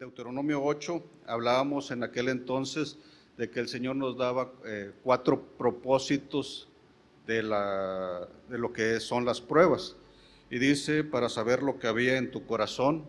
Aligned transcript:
Deuteronomio 0.00 0.64
8 0.64 1.02
hablábamos 1.26 1.90
en 1.90 2.02
aquel 2.02 2.30
entonces 2.30 2.96
de 3.36 3.50
que 3.50 3.60
el 3.60 3.68
Señor 3.68 3.96
nos 3.96 4.16
daba 4.16 4.50
eh, 4.64 4.92
cuatro 5.04 5.42
propósitos 5.58 6.70
de, 7.26 7.42
lo 7.42 8.72
que 8.72 8.98
son 8.98 9.26
las 9.26 9.42
pruebas. 9.42 9.96
Y 10.48 10.58
dice, 10.58 11.04
para 11.04 11.28
saber 11.28 11.62
lo 11.62 11.78
que 11.78 11.86
había 11.86 12.16
en 12.16 12.30
tu 12.30 12.46
corazón, 12.46 13.04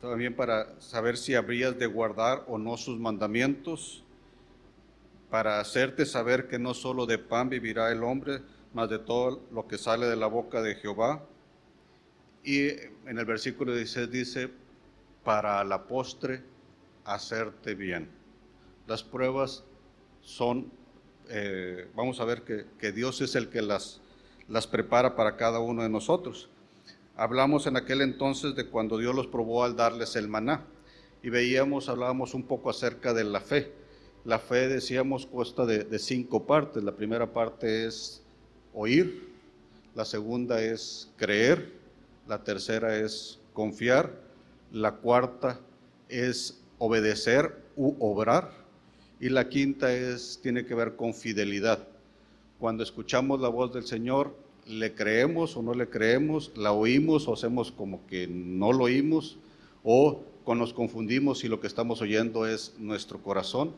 también 0.00 0.34
para 0.34 0.80
saber 0.80 1.18
si 1.18 1.34
habrías 1.34 1.78
de 1.78 1.84
guardar 1.84 2.42
o 2.48 2.56
no 2.56 2.78
sus 2.78 2.98
mandamientos, 2.98 4.02
para 5.28 5.60
hacerte 5.60 6.06
saber 6.06 6.48
que 6.48 6.58
no 6.58 6.72
solo 6.72 7.04
de 7.04 7.18
pan 7.18 7.50
vivirá 7.50 7.92
el 7.92 8.02
hombre, 8.02 8.40
mas 8.72 8.88
de 8.88 9.00
todo 9.00 9.42
lo 9.52 9.68
que 9.68 9.76
sale 9.76 10.06
de 10.06 10.16
la 10.16 10.28
boca 10.28 10.62
de 10.62 10.76
Jehová. 10.76 11.22
Y 12.42 12.68
en 12.68 13.18
el 13.18 13.26
versículo 13.26 13.74
16 13.74 14.10
dice, 14.10 14.63
para 15.24 15.64
la 15.64 15.86
postre 15.86 16.42
hacerte 17.04 17.74
bien. 17.74 18.10
Las 18.86 19.02
pruebas 19.02 19.64
son, 20.20 20.70
eh, 21.28 21.88
vamos 21.94 22.20
a 22.20 22.24
ver 22.24 22.42
que, 22.42 22.92
Dios 22.92 23.20
es 23.20 23.34
el 23.34 23.48
que 23.48 23.62
las, 23.62 24.00
prepara 24.70 25.16
para 25.16 25.36
cada 25.36 25.58
uno 25.58 25.82
de 25.82 25.88
nosotros. 25.88 26.50
Hablamos 27.16 27.66
en 27.66 27.76
aquel 27.76 28.00
entonces 28.00 28.54
de 28.54 28.68
cuando 28.68 28.98
Dios 28.98 29.14
los 29.14 29.26
probó 29.26 29.64
al 29.64 29.76
darles 29.76 30.16
el 30.16 30.28
maná 30.28 30.64
y 31.22 31.30
veíamos, 31.30 31.88
hablábamos 31.88 32.34
un 32.34 32.42
poco 32.42 32.70
acerca 32.70 33.14
de 33.14 33.24
la 33.24 33.40
fe 33.40 33.72
la 34.24 34.38
fe, 34.38 34.68
decíamos, 34.68 35.26
consta 35.26 35.66
de, 35.66 35.98
cinco 35.98 36.46
partes. 36.46 36.82
La 36.82 36.92
primera 36.92 37.32
parte 37.32 37.86
es 37.86 38.22
oír, 38.72 39.28
la 39.94 40.04
segunda 40.04 40.62
es 40.62 41.10
creer, 41.16 41.72
la 42.26 42.42
tercera 42.42 42.96
es 42.96 43.38
confiar, 43.52 44.23
la 44.74 44.96
cuarta 44.96 45.60
es 46.08 46.60
obedecer 46.78 47.62
u 47.76 47.94
obrar 48.00 48.50
y 49.20 49.28
la 49.28 49.48
quinta 49.48 49.94
es 49.94 50.40
tiene 50.42 50.66
que 50.66 50.74
ver 50.74 50.96
con 50.96 51.14
fidelidad. 51.14 51.86
Cuando 52.58 52.82
escuchamos 52.82 53.40
la 53.40 53.48
voz 53.48 53.72
del 53.72 53.86
Señor, 53.86 54.36
le 54.66 54.92
creemos 54.92 55.56
o 55.56 55.62
no 55.62 55.74
le 55.74 55.88
creemos, 55.88 56.50
la 56.56 56.72
oímos 56.72 57.28
o 57.28 57.34
hacemos 57.34 57.70
como 57.70 58.04
que 58.08 58.26
no 58.26 58.72
lo 58.72 58.84
oímos 58.84 59.38
o 59.84 60.22
nos 60.46 60.74
confundimos 60.74 61.38
si 61.38 61.48
lo 61.48 61.60
que 61.60 61.68
estamos 61.68 62.02
oyendo 62.02 62.46
es 62.46 62.74
nuestro 62.78 63.22
corazón 63.22 63.72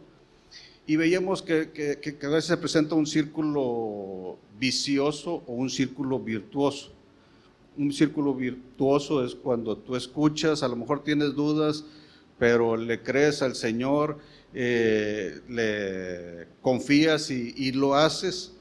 y 0.86 0.96
veíamos 0.96 1.42
que, 1.42 1.70
que, 1.72 2.26
a 2.26 2.28
veces 2.28 2.46
se 2.46 2.56
presenta 2.56 2.94
un 2.94 3.06
círculo 3.06 4.38
vicioso 4.58 5.42
o 5.46 5.52
un 5.52 5.68
círculo 5.68 6.20
virtuoso. 6.20 6.92
Un 7.76 7.92
círculo 7.92 8.34
virtuoso 8.34 9.24
es 9.24 9.34
cuando 9.34 9.76
tú 9.76 9.96
escuchas, 9.96 10.62
a 10.62 10.68
lo 10.68 10.76
mejor 10.76 11.04
tienes 11.04 11.34
dudas, 11.34 11.84
pero 12.38 12.76
le 12.76 13.02
crees 13.02 13.42
al 13.42 13.54
Señor, 13.54 14.18
eh, 14.54 15.40
le 15.48 16.48
confías 16.62 17.30
y, 17.30 17.72
lo 17.72 17.94
haces 17.94 18.52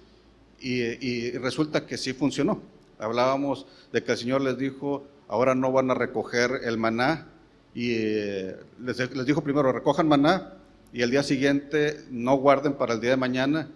y, 0.60 1.32
resulta 1.32 1.86
que 1.86 1.98
sí 1.98 2.14
funcionó. 2.14 2.62
Hablábamos 3.00 3.66
de 3.92 4.04
que 4.04 4.12
el 4.14 4.18
Señor 4.18 4.42
les 4.42 4.58
dijo, 4.58 5.06
ahora 5.28 5.56
no 5.56 5.72
van 5.72 5.92
a 5.92 5.94
recoger 5.94 6.62
el 6.64 6.78
maná 6.78 7.28
y 7.74 7.92
eh, 7.92 8.56
les, 8.84 8.98
les 8.98 9.26
dijo 9.26 9.44
primero, 9.44 9.72
recojan 9.72 10.08
maná 10.08 10.54
y 10.94 11.02
el 11.02 11.12
día 11.12 11.24
siguiente 11.24 12.06
no 12.10 12.36
guarden 12.36 12.74
para 12.74 12.94
el 12.94 13.02
día 13.02 13.12
de 13.12 13.18
mañana 13.18 13.70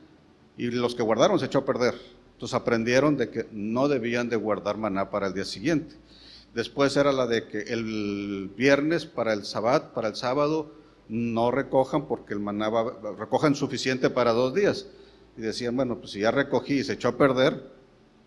y 0.57 0.71
los 0.71 0.95
que 0.95 1.03
guardaron 1.03 1.39
se 1.39 1.45
echó 1.45 1.59
a 1.59 1.65
perder. 1.65 1.95
Entonces 2.39 2.55
aprendieron 2.55 3.17
de 3.17 3.29
que 3.29 3.47
no 3.51 3.89
debían 3.89 4.29
de 4.29 4.37
guardar 4.37 4.77
maná 4.77 5.09
para 5.09 5.27
el 5.27 5.33
día 5.33 5.43
siguiente. 5.43 5.95
Después 6.53 6.95
era 6.95 7.11
la 7.11 7.27
de 7.27 7.45
que 7.49 7.59
el 7.63 8.49
viernes 8.55 9.05
para 9.05 9.33
el 9.33 9.43
sabbat, 9.43 9.91
para 9.91 10.07
el 10.07 10.15
sábado, 10.15 10.71
no 11.09 11.51
recojan 11.51 12.07
porque 12.07 12.33
el 12.33 12.39
maná 12.39 12.69
va, 12.69 12.93
recojan 13.17 13.55
suficiente 13.55 14.09
para 14.09 14.31
dos 14.31 14.53
días. 14.53 14.87
Y 15.35 15.41
decían, 15.41 15.75
bueno, 15.75 15.99
pues 15.99 16.11
si 16.11 16.21
ya 16.21 16.31
recogí 16.31 16.75
y 16.75 16.83
se 16.85 16.93
echó 16.93 17.09
a 17.09 17.17
perder, 17.17 17.61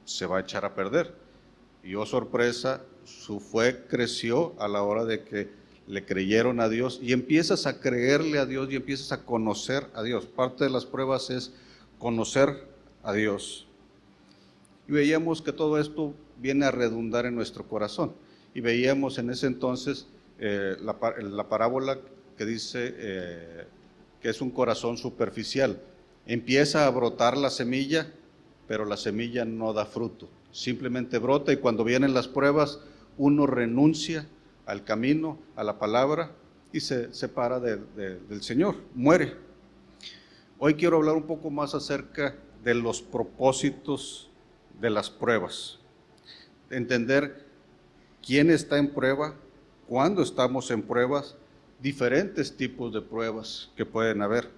se 0.05 0.27
va 0.27 0.37
a 0.37 0.41
echar 0.43 0.67
a 0.67 0.75
perder. 0.75 1.15
Y 1.83 1.94
oh 1.94 2.05
sorpresa, 2.05 2.83
su 3.05 3.41
fe 3.41 3.87
creció 3.89 4.53
a 4.59 4.69
la 4.69 4.83
hora 4.83 5.06
de 5.06 5.25
que 5.25 5.49
le 5.87 6.05
creyeron 6.05 6.61
a 6.61 6.69
Dios 6.69 7.00
y 7.03 7.15
empiezas 7.15 7.67
a 7.67 7.81
creerle 7.81 8.39
a 8.39 8.44
Dios 8.44 8.71
y 8.71 8.77
empiezas 8.77 9.11
a 9.12 9.25
conocer 9.25 9.87
a 9.94 10.03
Dios. 10.03 10.27
Parte 10.27 10.65
de 10.65 10.71
las 10.71 10.84
pruebas 10.84 11.31
es 11.31 11.55
conocer 11.99 12.69
a 13.03 13.15
Dios. 13.15 13.69
Y 14.88 14.93
veíamos 14.93 15.43
que 15.43 15.53
todo 15.53 15.78
esto 15.78 16.15
viene 16.38 16.66
a 16.66 16.70
redundar 16.70 17.26
en 17.26 17.34
nuestro 17.34 17.66
corazón. 17.69 18.12
Y 18.54 18.60
veíamos 18.60 19.19
en 19.19 19.31
ese 19.31 19.47
entonces 19.47 20.09
eh, 20.38 20.76
la, 20.81 21.48
parábola 21.48 21.98
que 22.37 22.44
dice 22.44 22.94
eh, 22.97 23.65
que 24.20 24.28
es 24.28 24.41
un 24.41 24.50
corazón 24.50 24.97
superficial. 24.97 25.81
Empieza 26.26 26.87
a 26.87 26.91
brotar 26.91 27.37
la 27.37 27.50
semilla, 27.50 28.12
pero 28.66 28.84
la 28.84 28.97
semilla 28.97 29.44
no 29.44 29.72
da 29.72 29.87
fruto. 29.87 30.28
Simplemente 30.50 31.19
brota 31.19 31.53
y 31.53 31.56
cuando 31.56 31.84
vienen 31.84 32.12
las 32.12 32.28
pruebas, 32.28 32.81
uno 33.19 33.47
renuncia 33.47 34.26
al 34.66 34.84
camino, 34.84 35.38
a 35.56 35.64
la 35.64 35.78
palabra 35.78 36.32
y 36.72 36.81
se 36.81 37.12
separa 37.12 37.60
del 37.60 38.43
Señor, 38.43 38.76
muere. 38.94 39.34
Hoy 40.59 40.75
quiero 40.75 40.97
hablar 40.97 41.16
un 41.16 41.25
poco 41.25 41.50
más 41.50 41.75
acerca 41.75 42.37
de 42.64 42.75
los 42.75 43.03
propósitos 43.03 44.31
de 44.82 44.91
las 44.91 45.09
pruebas, 45.09 45.78
entender 46.69 47.47
quién 48.20 48.50
está 48.50 48.78
en 48.78 48.93
prueba, 48.93 49.37
cuándo 49.87 50.22
estamos 50.22 50.72
en 50.72 50.82
pruebas, 50.82 51.37
diferentes 51.81 52.56
tipos 52.56 52.93
de 52.93 53.00
pruebas 53.00 53.70
que 53.76 53.87
pueden 53.87 54.22
haber. 54.22 54.50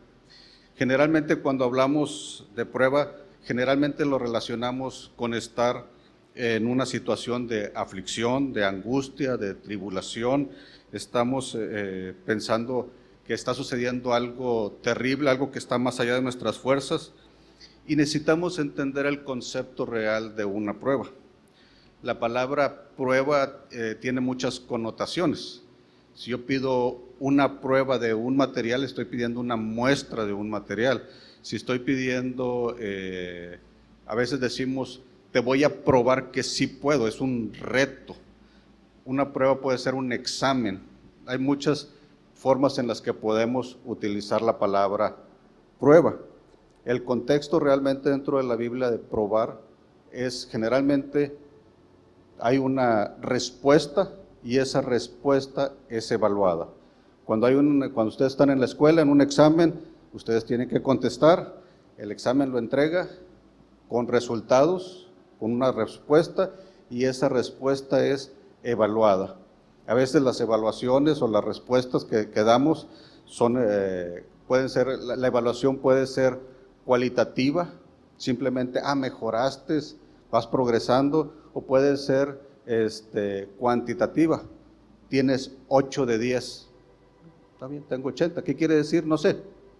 Generalmente 0.76 1.36
cuando 1.36 1.64
hablamos 1.64 2.48
de 2.56 2.64
prueba, 2.64 3.14
generalmente 3.44 4.06
lo 4.06 4.18
relacionamos 4.18 5.12
con 5.14 5.34
estar 5.34 5.86
en 6.34 6.66
una 6.66 6.86
situación 6.86 7.46
de 7.46 7.70
aflicción, 7.74 8.54
de 8.54 8.64
angustia, 8.64 9.36
de 9.36 9.52
tribulación. 9.54 10.50
Estamos 10.90 11.54
eh, 11.58 12.14
pensando 12.24 12.90
que 13.26 13.34
está 13.34 13.52
sucediendo 13.52 14.14
algo 14.14 14.78
terrible, 14.82 15.28
algo 15.28 15.50
que 15.50 15.58
está 15.58 15.78
más 15.78 16.00
allá 16.00 16.14
de 16.14 16.22
nuestras 16.22 16.58
fuerzas, 16.58 17.12
y 17.86 17.96
necesitamos 17.96 18.58
entender 18.58 19.06
el 19.06 19.24
concepto 19.24 19.86
real 19.86 20.36
de 20.36 20.44
una 20.44 20.78
prueba. 20.78 21.06
La 22.02 22.18
palabra 22.18 22.88
prueba 22.96 23.64
eh, 23.70 23.96
tiene 24.00 24.20
muchas 24.20 24.60
connotaciones. 24.60 25.62
Si 26.14 26.30
yo 26.30 26.46
pido 26.46 27.02
una 27.18 27.60
prueba 27.60 27.98
de 27.98 28.14
un 28.14 28.36
material, 28.36 28.84
estoy 28.84 29.06
pidiendo 29.06 29.40
una 29.40 29.56
muestra 29.56 30.24
de 30.24 30.32
un 30.32 30.48
material. 30.48 31.08
Si 31.42 31.56
estoy 31.56 31.80
pidiendo, 31.80 32.76
a 34.06 34.14
veces 34.14 34.40
decimos, 34.40 35.02
te 35.34 35.40
voy 35.40 35.64
a 35.64 35.82
probar 35.82 36.30
que 36.30 36.44
sí 36.44 36.68
puedo, 36.68 37.08
es 37.08 37.20
un 37.20 37.52
reto. 37.60 38.14
Una 39.04 39.32
prueba 39.32 39.60
puede 39.60 39.78
ser 39.78 39.94
un 39.94 40.12
examen. 40.12 40.80
Hay 41.26 41.38
muchas 41.38 41.90
formas 42.34 42.78
en 42.78 42.86
las 42.86 43.00
que 43.00 43.12
podemos 43.12 43.76
utilizar 43.84 44.42
la 44.42 44.58
palabra 44.58 45.16
prueba. 45.80 46.16
El 46.84 47.04
contexto 47.04 47.60
realmente 47.60 48.10
dentro 48.10 48.38
de 48.38 48.44
la 48.44 48.56
Biblia 48.56 48.90
de 48.90 48.98
probar 48.98 49.60
es 50.12 50.46
generalmente 50.50 51.36
hay 52.38 52.58
una 52.58 53.16
respuesta 53.20 54.12
y 54.42 54.58
esa 54.58 54.82
respuesta 54.82 55.72
es 55.88 56.10
evaluada. 56.10 56.68
Cuando, 57.24 57.46
hay 57.46 57.54
un, 57.54 57.90
cuando 57.90 58.10
ustedes 58.10 58.32
están 58.32 58.50
en 58.50 58.60
la 58.60 58.66
escuela, 58.66 59.00
en 59.00 59.08
un 59.08 59.22
examen, 59.22 59.80
ustedes 60.12 60.44
tienen 60.44 60.68
que 60.68 60.82
contestar, 60.82 61.54
el 61.96 62.12
examen 62.12 62.50
lo 62.50 62.58
entrega 62.58 63.08
con 63.88 64.08
resultados 64.08 65.08
con 65.40 65.52
una 65.52 65.72
respuesta 65.72 66.50
y 66.90 67.04
esa 67.04 67.28
respuesta 67.28 68.06
es 68.06 68.32
evaluada. 68.62 69.36
A 69.86 69.94
veces 69.94 70.22
las 70.22 70.40
evaluaciones 70.40 71.20
o 71.22 71.28
las 71.28 71.44
respuestas 71.44 72.04
que, 72.04 72.26
damos 72.42 72.88
son, 73.24 73.56
eh, 73.58 74.24
pueden 74.46 74.68
ser, 74.68 74.86
la, 74.86 75.26
evaluación 75.26 75.78
puede 75.78 76.06
ser 76.06 76.38
cualitativa, 76.84 77.72
simplemente, 78.16 78.80
ah, 78.82 78.94
mejoraste, 78.94 79.78
vas 80.30 80.46
progresando, 80.46 81.32
o 81.52 81.62
puede 81.62 81.96
ser 81.96 82.40
este, 82.66 83.48
cuantitativa, 83.58 84.42
tienes 85.08 85.52
8 85.68 86.06
de 86.06 86.18
10. 86.18 86.68
Está 87.54 87.66
bien, 87.68 87.84
tengo 87.88 88.08
80. 88.08 88.42
¿Qué 88.42 88.54
quiere 88.54 88.74
decir? 88.74 89.06
No 89.06 89.16
sé. 89.16 89.36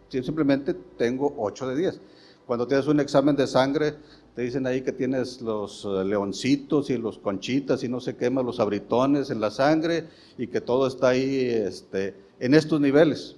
Simplemente 0.08 0.74
tengo 0.96 1.34
8 1.38 1.68
de 1.68 1.76
10. 1.76 2.00
Cuando 2.46 2.66
tienes 2.66 2.86
un 2.86 3.00
examen 3.00 3.34
de 3.34 3.46
sangre, 3.46 3.94
te 4.34 4.42
dicen 4.42 4.66
ahí 4.66 4.82
que 4.82 4.92
tienes 4.92 5.40
los 5.40 5.84
eh, 5.84 6.04
leoncitos 6.04 6.90
y 6.90 6.98
los 6.98 7.18
conchitas 7.18 7.82
y 7.84 7.88
no 7.88 8.00
se 8.00 8.16
quema 8.16 8.42
los 8.42 8.60
abritones 8.60 9.30
en 9.30 9.40
la 9.40 9.50
sangre 9.50 10.08
y 10.36 10.48
que 10.48 10.60
todo 10.60 10.86
está 10.86 11.08
ahí 11.08 11.48
este, 11.48 12.14
en 12.38 12.54
estos 12.54 12.80
niveles. 12.80 13.36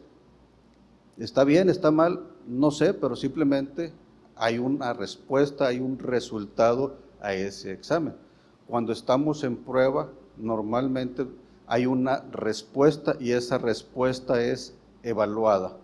¿Está 1.19 1.45
bien? 1.45 1.71
¿Está 1.71 1.91
mal? 1.91 2.21
No 2.47 2.71
sé, 2.71 2.95
pero 2.95 3.17
simplemente 3.17 3.93
hay 4.37 4.59
una 4.59 4.93
respuesta, 4.93 5.67
hay 5.67 5.81
un 5.81 5.99
resultado 5.99 6.97
a 7.21 7.35
ese 7.35 7.73
examen. 7.73 8.15
Cuando 8.69 8.93
estamos 8.93 9.43
en 9.45 9.57
prueba, 9.57 10.11
normalmente 10.37 11.27
hay 11.67 11.87
una 11.87 12.25
respuesta 12.31 13.17
y 13.19 13.33
esa 13.33 13.59
respuesta 13.59 14.41
es 14.41 14.75
evaluada. 15.03 15.77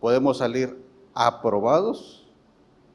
Podemos 0.00 0.38
salir 0.38 0.76
aprobados 1.14 2.28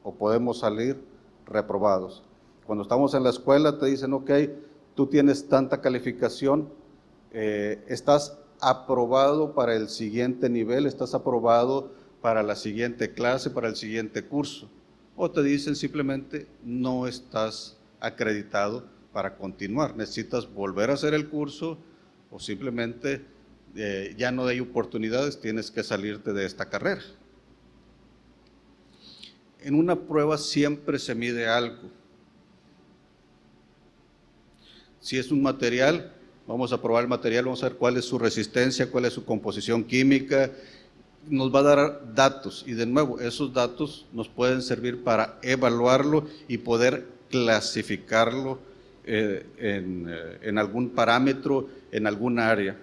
o 0.02 0.14
podemos 0.14 0.60
salir 0.60 1.02
reprobados. 1.46 2.22
Cuando 2.66 2.82
estamos 2.82 3.14
en 3.14 3.24
la 3.24 3.30
escuela 3.30 3.78
te 3.78 3.86
dicen, 3.86 4.12
ok, 4.12 4.30
tú 4.94 5.06
tienes 5.06 5.48
tanta 5.48 5.80
calificación, 5.80 6.68
eh, 7.32 7.84
estás 7.88 8.38
aprobado 8.60 9.52
para 9.52 9.74
el 9.74 9.88
siguiente 9.88 10.48
nivel, 10.48 10.86
estás 10.86 11.14
aprobado 11.14 11.90
para 12.26 12.42
la 12.42 12.56
siguiente 12.56 13.12
clase, 13.12 13.50
para 13.50 13.68
el 13.68 13.76
siguiente 13.76 14.24
curso. 14.24 14.68
O 15.14 15.30
te 15.30 15.44
dicen 15.44 15.76
simplemente, 15.76 16.48
no 16.64 17.06
estás 17.06 17.76
acreditado 18.00 18.84
para 19.12 19.36
continuar, 19.36 19.94
necesitas 19.94 20.52
volver 20.52 20.90
a 20.90 20.94
hacer 20.94 21.14
el 21.14 21.28
curso 21.28 21.78
o 22.32 22.40
simplemente 22.40 23.24
eh, 23.76 24.12
ya 24.18 24.32
no 24.32 24.44
hay 24.44 24.58
oportunidades, 24.58 25.40
tienes 25.40 25.70
que 25.70 25.84
salirte 25.84 26.32
de 26.32 26.46
esta 26.46 26.68
carrera. 26.68 27.02
En 29.60 29.76
una 29.76 29.94
prueba 29.94 30.36
siempre 30.36 30.98
se 30.98 31.14
mide 31.14 31.46
algo. 31.46 31.92
Si 34.98 35.16
es 35.16 35.30
un 35.30 35.42
material, 35.42 36.12
vamos 36.48 36.72
a 36.72 36.82
probar 36.82 37.04
el 37.04 37.08
material, 37.08 37.44
vamos 37.44 37.62
a 37.62 37.68
ver 37.68 37.78
cuál 37.78 37.96
es 37.96 38.04
su 38.04 38.18
resistencia, 38.18 38.90
cuál 38.90 39.04
es 39.04 39.12
su 39.12 39.24
composición 39.24 39.84
química, 39.84 40.50
nos 41.28 41.54
va 41.54 41.60
a 41.60 41.62
dar 41.62 42.14
datos 42.14 42.64
y 42.66 42.72
de 42.72 42.86
nuevo 42.86 43.20
esos 43.20 43.52
datos 43.52 44.06
nos 44.12 44.28
pueden 44.28 44.62
servir 44.62 45.02
para 45.02 45.38
evaluarlo 45.42 46.26
y 46.48 46.58
poder 46.58 47.06
clasificarlo 47.30 48.58
eh, 49.04 49.46
en, 49.58 50.06
eh, 50.08 50.38
en, 50.42 50.58
algún 50.58 50.90
parámetro, 50.90 51.68
en 51.92 52.06
algún 52.06 52.38
área. 52.38 52.76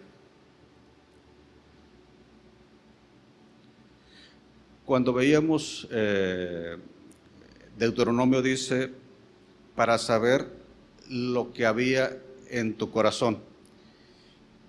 Cuando 4.86 5.14
veíamos 5.14 5.88
eh, 5.92 6.78
Deuteronomio 7.78 8.42
dice, 8.42 8.92
para 9.76 9.98
saber 9.98 10.48
lo 11.10 11.52
que 11.54 11.66
había 11.66 12.18
en 12.50 12.76
tu 12.76 12.92
corazón. 12.92 13.53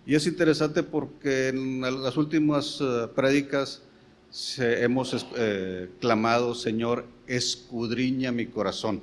Y 0.07 0.15
es 0.15 0.27
interesante 0.27 0.83
porque 0.83 1.49
en 1.49 1.81
las 1.81 2.17
últimas 2.17 2.81
uh, 2.81 3.09
prédicas 3.15 3.83
hemos 4.59 5.27
eh, 5.37 5.89
clamado, 6.01 6.55
Señor, 6.55 7.05
escudriña 7.27 8.33
mi 8.33 8.47
corazón. 8.47 9.01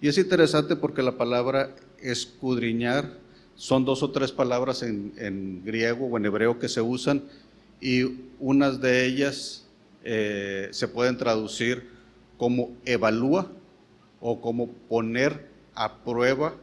Y 0.00 0.08
es 0.08 0.18
interesante 0.18 0.76
porque 0.76 1.02
la 1.02 1.16
palabra 1.16 1.74
escudriñar 2.00 3.16
son 3.54 3.84
dos 3.84 4.02
o 4.02 4.10
tres 4.10 4.32
palabras 4.32 4.82
en, 4.82 5.12
en 5.18 5.64
griego 5.64 6.06
o 6.06 6.16
en 6.16 6.26
hebreo 6.26 6.58
que 6.58 6.68
se 6.68 6.80
usan 6.80 7.22
y 7.80 8.04
unas 8.38 8.80
de 8.80 9.06
ellas 9.06 9.66
eh, 10.04 10.68
se 10.70 10.88
pueden 10.88 11.16
traducir 11.16 11.88
como 12.36 12.76
evalúa 12.84 13.50
o 14.20 14.40
como 14.40 14.68
poner 14.68 15.48
a 15.74 15.98
prueba 15.98 16.54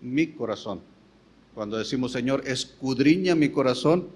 mi 0.00 0.28
corazón. 0.28 0.80
Cuando 1.54 1.76
decimos, 1.76 2.12
Señor, 2.12 2.42
escudriña 2.46 3.34
mi 3.34 3.48
corazón, 3.48 4.08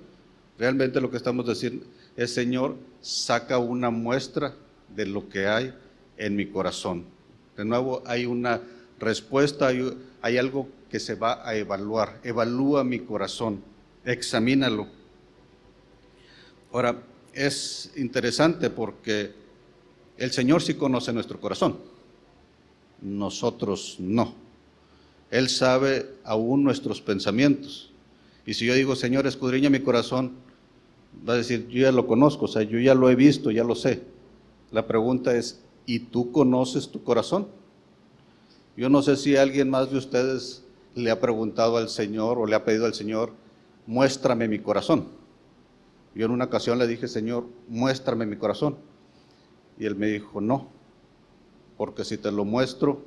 realmente 0.58 1.00
lo 1.00 1.10
que 1.10 1.16
estamos 1.16 1.46
diciendo 1.46 1.84
es, 2.16 2.32
Señor, 2.32 2.76
saca 3.00 3.58
una 3.58 3.90
muestra 3.90 4.54
de 4.94 5.06
lo 5.06 5.28
que 5.28 5.46
hay 5.46 5.74
en 6.16 6.36
mi 6.36 6.46
corazón. 6.46 7.04
De 7.56 7.64
nuevo, 7.64 8.02
hay 8.06 8.26
una 8.26 8.60
respuesta, 8.98 9.68
hay, 9.68 10.38
algo 10.38 10.68
que 10.90 11.00
se 11.00 11.14
va 11.14 11.46
a 11.46 11.56
evaluar. 11.56 12.20
Evalúa 12.22 12.84
mi 12.84 13.00
corazón, 13.00 13.62
examínalo. 14.04 14.86
Ahora, 16.72 17.02
es 17.32 17.92
interesante 17.96 18.70
porque 18.70 19.32
el 20.16 20.30
Señor 20.30 20.62
sí 20.62 20.74
conoce 20.74 21.12
nuestro 21.12 21.40
corazón, 21.40 21.78
nosotros 23.00 23.96
no. 23.98 24.43
Él 25.34 25.48
sabe 25.48 26.14
aún 26.22 26.62
nuestros 26.62 27.00
pensamientos. 27.00 27.90
Y 28.46 28.54
si 28.54 28.66
yo 28.66 28.74
digo, 28.74 28.94
Señor, 28.94 29.26
escudriña 29.26 29.68
mi 29.68 29.80
corazón, 29.80 30.34
va 31.28 31.32
a 31.32 31.36
decir, 31.38 31.66
yo 31.66 31.80
ya 31.80 31.90
lo 31.90 32.06
conozco, 32.06 32.44
o 32.44 32.48
sea, 32.48 32.62
yo 32.62 32.78
ya 32.78 32.94
lo 32.94 33.10
he 33.10 33.16
visto, 33.16 33.50
ya 33.50 33.64
lo 33.64 33.74
sé. 33.74 34.04
La 34.70 34.86
pregunta 34.86 35.36
es, 35.36 35.60
¿y 35.86 35.98
tú 35.98 36.30
conoces 36.30 36.88
tu 36.88 37.02
corazón? 37.02 37.48
Yo 38.76 38.88
no 38.88 39.02
sé 39.02 39.16
si 39.16 39.36
alguien 39.36 39.70
más 39.70 39.90
de 39.90 39.98
ustedes 39.98 40.62
le 40.94 41.10
ha 41.10 41.18
preguntado 41.18 41.78
al 41.78 41.88
Señor 41.88 42.38
o 42.38 42.46
le 42.46 42.54
ha 42.54 42.64
pedido 42.64 42.86
al 42.86 42.94
Señor, 42.94 43.32
muéstrame 43.88 44.46
mi 44.46 44.60
corazón. 44.60 45.08
Yo 46.14 46.26
en 46.26 46.30
una 46.30 46.44
ocasión 46.44 46.78
le 46.78 46.86
dije, 46.86 47.08
Señor, 47.08 47.44
muéstrame 47.66 48.24
mi 48.24 48.36
corazón. 48.36 48.76
Y 49.80 49.86
él 49.86 49.96
me 49.96 50.06
dijo, 50.06 50.40
no, 50.40 50.68
porque 51.76 52.04
si 52.04 52.18
te 52.18 52.30
lo 52.30 52.44
muestro, 52.44 53.02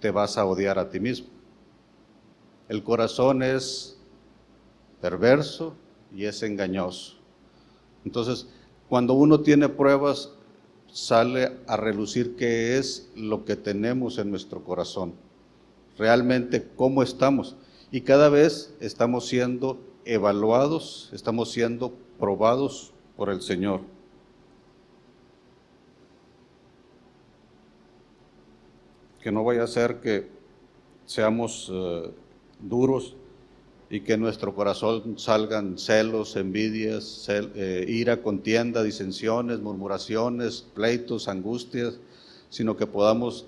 te 0.00 0.10
vas 0.10 0.36
a 0.36 0.44
odiar 0.44 0.76
a 0.80 0.90
ti 0.90 0.98
mismo. 0.98 1.28
El 2.70 2.84
corazón 2.84 3.42
es 3.42 3.98
perverso 5.00 5.74
y 6.14 6.26
es 6.26 6.40
engañoso. 6.44 7.16
Entonces, 8.04 8.46
cuando 8.88 9.14
uno 9.14 9.40
tiene 9.40 9.68
pruebas, 9.68 10.30
sale 10.86 11.58
a 11.66 11.76
relucir 11.76 12.36
qué 12.36 12.78
es 12.78 13.10
lo 13.16 13.44
que 13.44 13.56
tenemos 13.56 14.18
en 14.18 14.30
nuestro 14.30 14.62
corazón, 14.62 15.14
realmente 15.98 16.64
cómo 16.76 17.02
estamos. 17.02 17.56
Y 17.90 18.02
cada 18.02 18.28
vez 18.28 18.72
estamos 18.78 19.26
siendo 19.26 19.80
evaluados, 20.04 21.10
estamos 21.12 21.50
siendo 21.50 21.92
probados 22.20 22.92
por 23.16 23.30
el 23.30 23.42
Señor. 23.42 23.80
Que 29.20 29.32
no 29.32 29.42
vaya 29.42 29.64
a 29.64 29.66
ser 29.66 30.00
que 30.00 30.28
seamos 31.04 31.68
uh, 31.68 32.12
duros 32.62 33.16
y 33.90 34.00
que 34.00 34.12
en 34.12 34.20
nuestro 34.20 34.54
corazón 34.54 35.18
salgan 35.18 35.76
celos, 35.76 36.36
envidias, 36.36 37.26
eh, 37.28 37.84
ira, 37.88 38.22
contienda, 38.22 38.84
disensiones, 38.84 39.60
murmuraciones, 39.60 40.64
pleitos, 40.74 41.26
angustias, 41.26 41.98
sino 42.50 42.76
que 42.76 42.86
podamos 42.86 43.46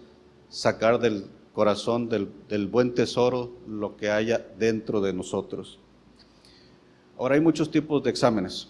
sacar 0.48 0.98
del 0.98 1.26
corazón 1.54 2.08
del, 2.08 2.28
del, 2.48 2.66
buen 2.66 2.94
tesoro 2.94 3.52
lo 3.68 3.96
que 3.96 4.10
haya 4.10 4.44
dentro 4.58 5.00
de 5.00 5.12
nosotros. 5.12 5.78
Ahora 7.16 7.36
hay 7.36 7.40
muchos 7.40 7.70
tipos 7.70 8.02
de 8.02 8.10
exámenes. 8.10 8.69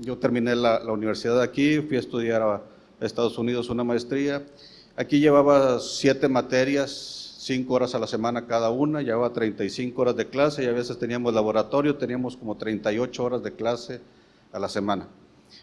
Yo 0.00 0.18
terminé 0.18 0.54
la, 0.54 0.78
la 0.78 0.92
universidad 0.92 1.40
aquí, 1.40 1.80
fui 1.80 1.96
a 1.96 2.00
estudiar 2.00 2.42
a 2.42 2.62
Estados 3.00 3.36
Unidos 3.38 3.70
una 3.70 3.82
maestría. 3.82 4.46
Aquí 4.94 5.18
llevaba 5.18 5.80
siete 5.80 6.28
materias, 6.28 7.21
cinco 7.42 7.74
horas 7.74 7.92
a 7.96 7.98
la 7.98 8.06
semana 8.06 8.46
cada 8.46 8.70
una, 8.70 9.02
llevaba 9.02 9.32
35 9.32 10.00
horas 10.00 10.16
de 10.16 10.28
clase 10.28 10.62
y 10.62 10.66
a 10.66 10.72
veces 10.72 10.96
teníamos 10.96 11.34
laboratorio, 11.34 11.96
teníamos 11.96 12.36
como 12.36 12.56
38 12.56 13.24
horas 13.24 13.42
de 13.42 13.52
clase 13.52 14.00
a 14.52 14.60
la 14.60 14.68
semana. 14.68 15.08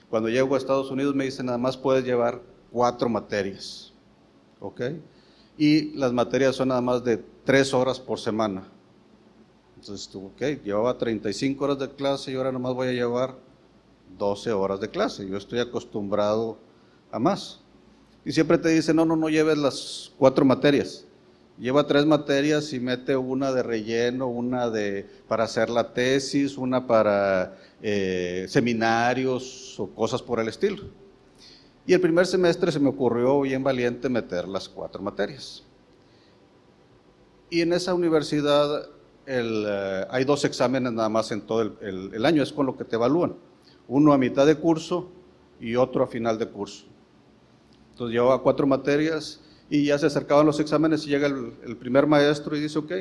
Cuando 0.09 0.27
llego 0.27 0.55
a 0.55 0.57
Estados 0.57 0.91
Unidos 0.91 1.15
me 1.15 1.23
dicen 1.23 1.45
nada 1.45 1.57
más 1.57 1.77
puedes 1.77 2.03
llevar 2.03 2.41
cuatro 2.69 3.07
materias, 3.07 3.93
¿ok? 4.59 4.81
Y 5.57 5.93
las 5.97 6.11
materias 6.11 6.57
son 6.57 6.67
nada 6.67 6.81
más 6.81 7.01
de 7.05 7.23
tres 7.45 7.73
horas 7.73 7.97
por 7.97 8.19
semana. 8.19 8.67
Entonces, 9.77 10.13
ok, 10.13 10.61
llevaba 10.65 10.97
35 10.97 11.63
horas 11.63 11.79
de 11.79 11.89
clase 11.89 12.33
y 12.33 12.35
ahora 12.35 12.51
nada 12.51 12.59
más 12.59 12.73
voy 12.73 12.89
a 12.89 12.91
llevar 12.91 13.37
12 14.17 14.51
horas 14.51 14.81
de 14.81 14.89
clase. 14.89 15.27
Yo 15.29 15.37
estoy 15.37 15.59
acostumbrado 15.59 16.57
a 17.09 17.19
más. 17.19 17.61
Y 18.25 18.33
siempre 18.33 18.57
te 18.57 18.67
dicen, 18.67 18.97
no, 18.97 19.05
no, 19.05 19.15
no 19.15 19.29
lleves 19.29 19.57
las 19.57 20.11
cuatro 20.17 20.43
materias 20.43 21.05
lleva 21.59 21.85
tres 21.85 22.05
materias 22.05 22.71
y 22.73 22.79
mete 22.79 23.15
una 23.17 23.51
de 23.51 23.61
relleno, 23.61 24.27
una 24.27 24.69
de 24.69 25.05
para 25.27 25.43
hacer 25.43 25.69
la 25.69 25.93
tesis, 25.93 26.57
una 26.57 26.87
para 26.87 27.57
eh, 27.81 28.45
seminarios 28.47 29.79
o 29.79 29.87
cosas 29.87 30.21
por 30.21 30.39
el 30.39 30.47
estilo. 30.47 30.83
Y 31.85 31.93
el 31.93 32.01
primer 32.01 32.25
semestre 32.25 32.71
se 32.71 32.79
me 32.79 32.89
ocurrió 32.89 33.41
bien 33.41 33.63
valiente 33.63 34.09
meter 34.09 34.47
las 34.47 34.69
cuatro 34.69 35.01
materias. 35.01 35.63
Y 37.49 37.61
en 37.61 37.73
esa 37.73 37.93
universidad 37.93 38.89
eh, 39.25 40.05
hay 40.09 40.23
dos 40.23 40.45
exámenes 40.45 40.93
nada 40.93 41.09
más 41.09 41.31
en 41.31 41.41
todo 41.41 41.61
el, 41.81 42.25
año, 42.25 42.43
es 42.43 42.53
con 42.53 42.65
lo 42.65 42.77
que 42.77 42.85
te 42.85 42.95
evalúan. 42.95 43.35
Uno 43.87 44.13
a 44.13 44.17
mitad 44.17 44.45
de 44.45 44.55
curso 44.55 45.09
y 45.59 45.75
otro 45.75 46.03
a 46.03 46.07
final 46.07 46.37
de 46.37 46.47
curso. 46.47 46.85
Entonces 47.91 48.13
llevaba 48.13 48.41
cuatro 48.43 48.67
materias 48.67 49.41
y 49.69 49.85
ya 49.85 49.97
se 49.97 50.07
acercaban 50.07 50.45
los 50.45 50.59
exámenes 50.59 51.05
y 51.05 51.09
llega 51.09 51.27
el, 51.27 51.77
primer 51.77 52.07
maestro 52.07 52.55
y 52.55 52.59
dice, 52.59 52.79
ok, 52.79 52.91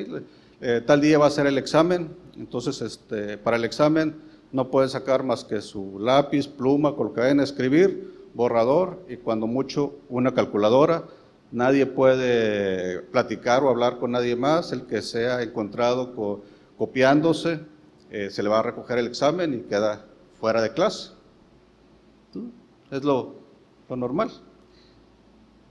eh, 0.61 0.81
tal 0.85 1.01
día 1.01 1.17
va 1.17 1.25
a 1.25 1.31
ser 1.31 1.47
el 1.47 1.57
examen, 1.57 2.09
entonces 2.37 2.81
este, 2.81 3.37
para 3.37 3.57
el 3.57 3.63
examen 3.63 4.15
no 4.51 4.69
puede 4.69 4.89
sacar 4.89 5.23
más 5.23 5.43
que 5.43 5.61
su 5.61 5.99
lápiz, 5.99 6.47
pluma, 6.47 6.95
colocar 6.95 7.27
en 7.27 7.39
escribir, 7.39 8.29
borrador 8.33 9.03
y 9.07 9.17
cuando 9.17 9.47
mucho 9.47 9.95
una 10.09 10.33
calculadora. 10.33 11.05
Nadie 11.51 11.87
puede 11.87 12.99
platicar 13.01 13.63
o 13.63 13.69
hablar 13.69 13.97
con 13.97 14.11
nadie 14.11 14.35
más, 14.35 14.71
el 14.71 14.85
que 14.85 15.01
sea 15.01 15.41
encontrado 15.41 16.15
con, 16.15 16.41
copiándose, 16.77 17.61
eh, 18.11 18.29
se 18.29 18.43
le 18.43 18.49
va 18.49 18.59
a 18.59 18.63
recoger 18.63 18.99
el 18.99 19.07
examen 19.07 19.53
y 19.53 19.59
queda 19.61 20.05
fuera 20.39 20.61
de 20.61 20.73
clase. 20.73 21.11
Es 22.91 23.03
lo 23.03 23.35
normal. 23.89 24.29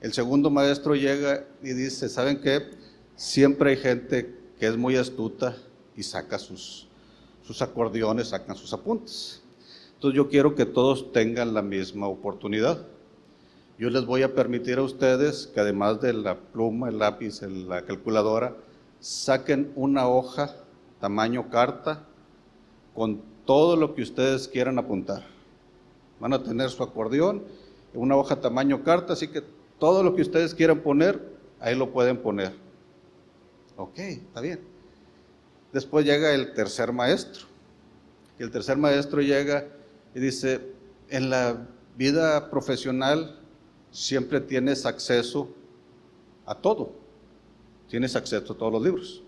El 0.00 0.12
segundo 0.12 0.48
maestro 0.48 0.94
llega 0.94 1.44
y 1.60 1.72
dice, 1.72 2.08
¿saben 2.08 2.40
qué? 2.40 2.70
Siempre 3.16 3.70
hay 3.70 3.76
gente 3.76 4.38
que 4.60 4.66
es 4.66 4.76
muy 4.76 4.96
astuta 4.96 5.56
y 5.96 6.04
saca 6.04 6.38
sus, 6.38 6.86
sus 7.42 7.60
acordeones, 7.62 8.28
sacan 8.28 8.54
sus 8.54 8.72
apuntes. 8.72 9.42
Entonces 9.94 10.16
yo 10.16 10.28
quiero 10.28 10.54
que 10.54 10.66
todos 10.66 11.10
tengan 11.10 11.52
la 11.52 11.62
misma 11.62 12.06
oportunidad. 12.06 12.86
Yo 13.76 13.90
les 13.90 14.06
voy 14.06 14.22
a 14.22 14.34
permitir 14.34 14.78
a 14.78 14.82
ustedes 14.82 15.48
que 15.48 15.58
además 15.58 16.00
de 16.00 16.12
la 16.12 16.38
pluma, 16.38 16.88
el 16.88 16.98
lápiz, 16.98 17.42
la 17.42 17.82
calculadora, 17.82 18.56
saquen 19.00 19.72
una 19.74 20.08
hoja 20.08 20.54
tamaño 21.00 21.50
carta 21.50 22.04
con 22.94 23.20
todo 23.44 23.74
lo 23.74 23.96
que 23.96 24.02
ustedes 24.02 24.46
quieran 24.46 24.78
apuntar. 24.78 25.24
Van 26.20 26.32
a 26.32 26.42
tener 26.42 26.70
su 26.70 26.84
acordeón, 26.84 27.42
una 27.94 28.16
hoja 28.16 28.40
tamaño 28.40 28.84
carta, 28.84 29.14
así 29.14 29.28
que 29.28 29.42
todo 29.78 30.02
lo 30.02 30.14
que 30.14 30.22
ustedes 30.22 30.54
quieran 30.54 30.80
poner, 30.80 31.20
ahí 31.60 31.76
lo 31.76 31.90
pueden 31.92 32.18
poner. 32.18 32.52
Ok, 33.76 33.98
está 33.98 34.40
bien. 34.40 34.60
Después 35.72 36.04
llega 36.04 36.34
el 36.34 36.52
tercer 36.54 36.92
maestro. 36.92 37.46
Y 38.38 38.42
el 38.42 38.50
tercer 38.50 38.76
maestro 38.76 39.20
llega 39.20 39.66
y 40.14 40.20
dice, 40.20 40.60
en 41.08 41.30
la 41.30 41.66
vida 41.96 42.50
profesional 42.50 43.38
siempre 43.90 44.40
tienes 44.40 44.86
acceso 44.86 45.48
a 46.46 46.54
todo. 46.54 46.92
Tienes 47.88 48.16
acceso 48.16 48.52
a 48.52 48.56
todos 48.56 48.72
los 48.72 48.82
libros. 48.82 49.22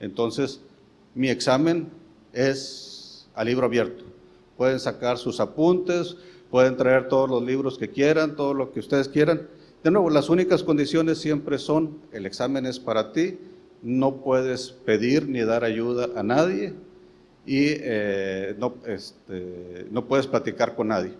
Entonces, 0.00 0.60
mi 1.14 1.28
examen 1.28 1.90
es 2.32 3.28
a 3.34 3.44
libro 3.44 3.66
abierto. 3.66 4.04
Pueden 4.56 4.80
sacar 4.80 5.18
sus 5.18 5.40
apuntes, 5.40 6.16
pueden 6.50 6.76
traer 6.76 7.08
todos 7.08 7.28
los 7.28 7.42
libros 7.42 7.78
que 7.78 7.90
quieran, 7.90 8.36
todo 8.36 8.54
lo 8.54 8.72
que 8.72 8.80
ustedes 8.80 9.08
quieran. 9.08 9.48
De 9.82 9.90
nuevo, 9.90 10.10
las 10.10 10.28
únicas 10.28 10.62
condiciones 10.62 11.18
siempre 11.18 11.58
son, 11.58 11.98
el 12.12 12.26
examen 12.26 12.66
es 12.66 12.80
para 12.80 13.12
ti, 13.12 13.38
no 13.82 14.16
puedes 14.16 14.70
pedir 14.70 15.28
ni 15.28 15.40
dar 15.40 15.64
ayuda 15.64 16.08
a 16.16 16.22
nadie 16.22 16.74
y 17.46 17.68
eh, 17.68 18.56
no, 18.58 18.74
este, 18.86 19.86
no 19.90 20.06
puedes 20.06 20.26
platicar 20.26 20.74
con 20.74 20.88
nadie. 20.88 21.12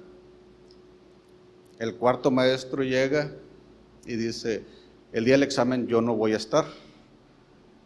El 1.78 1.94
cuarto 1.94 2.30
maestro 2.30 2.82
llega 2.82 3.32
y 4.04 4.16
dice, 4.16 4.64
el 5.12 5.24
día 5.24 5.34
del 5.34 5.44
examen 5.44 5.86
yo 5.86 6.00
no 6.00 6.16
voy 6.16 6.32
a 6.32 6.36
estar. 6.36 6.64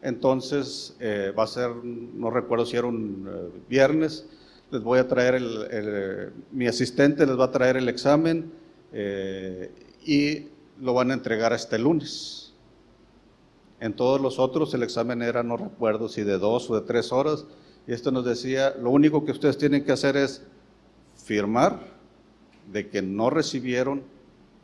Entonces 0.00 0.96
eh, 0.98 1.32
va 1.38 1.44
a 1.44 1.46
ser, 1.46 1.70
no 1.76 2.30
recuerdo 2.30 2.66
si 2.66 2.76
era 2.76 2.86
un 2.86 3.28
eh, 3.28 3.60
viernes, 3.68 4.26
les 4.72 4.82
voy 4.82 4.98
a 4.98 5.06
traer, 5.06 5.34
el, 5.34 6.32
mi 6.50 6.66
asistente 6.66 7.26
les 7.26 7.38
va 7.38 7.44
a 7.44 7.50
traer 7.50 7.76
el 7.76 7.90
examen 7.90 8.50
y 10.04 10.48
lo 10.80 10.94
van 10.94 11.10
a 11.10 11.14
entregar 11.14 11.52
este 11.52 11.78
lunes. 11.78 12.54
En 13.80 13.94
todos 13.94 14.20
los 14.20 14.38
otros 14.38 14.72
el 14.72 14.82
examen 14.82 15.20
era, 15.20 15.42
no 15.42 15.58
recuerdo 15.58 16.08
si 16.08 16.22
de 16.22 16.38
dos 16.38 16.70
o 16.70 16.74
de 16.74 16.86
tres 16.86 17.12
horas, 17.12 17.44
y 17.86 17.92
esto 17.92 18.10
nos 18.10 18.24
decía, 18.24 18.74
lo 18.80 18.90
único 18.90 19.24
que 19.24 19.32
ustedes 19.32 19.58
tienen 19.58 19.84
que 19.84 19.92
hacer 19.92 20.16
es 20.16 20.42
firmar 21.16 21.80
de 22.72 22.88
que 22.88 23.02
no 23.02 23.28
recibieron 23.28 24.02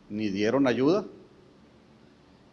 ni 0.09 0.31
dieron 0.31 0.67
ayuda, 0.67 1.05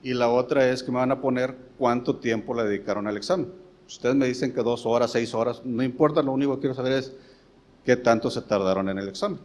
y 0.04 0.14
la 0.14 0.28
otra 0.28 0.70
es 0.70 0.84
que 0.84 0.92
me 0.92 0.98
van 0.98 1.12
a 1.12 1.22
poner 1.22 1.56
cuánto 1.78 2.18
tiempo 2.18 2.54
le 2.54 2.64
dedicaron 2.64 3.08
al 3.08 3.16
examen. 3.16 3.48
Ustedes 3.88 4.16
me 4.16 4.28
dicen 4.28 4.54
que 4.54 4.62
dos 4.62 4.86
horas, 4.86 5.12
seis 5.12 5.34
horas, 5.34 5.62
no 5.64 5.84
importa, 5.84 6.22
lo 6.22 6.34
único 6.34 6.56
que 6.56 6.62
quiero 6.62 6.76
saber 6.76 6.94
es 6.94 7.16
qué 7.86 7.96
tanto 7.96 8.32
se 8.32 8.42
tardaron 8.42 8.90
en 8.90 8.98
el 8.98 9.08
examen. 9.08 9.40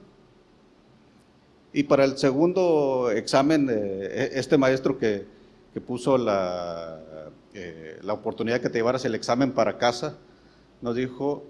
Y 1.72 1.84
para 1.84 2.04
el 2.04 2.18
segundo 2.18 3.10
examen, 3.10 3.68
eh, 3.70 4.30
este 4.34 4.58
maestro 4.58 4.98
que, 4.98 5.26
puso 5.86 6.18
la, 6.18 7.00
eh, 7.54 7.98
la, 8.02 8.12
oportunidad 8.12 8.60
que 8.60 8.68
te 8.68 8.78
llevaras 8.78 9.04
el 9.04 9.14
examen 9.14 9.52
para 9.52 9.78
casa, 9.78 10.18
nos 10.82 10.96
dijo, 10.96 11.44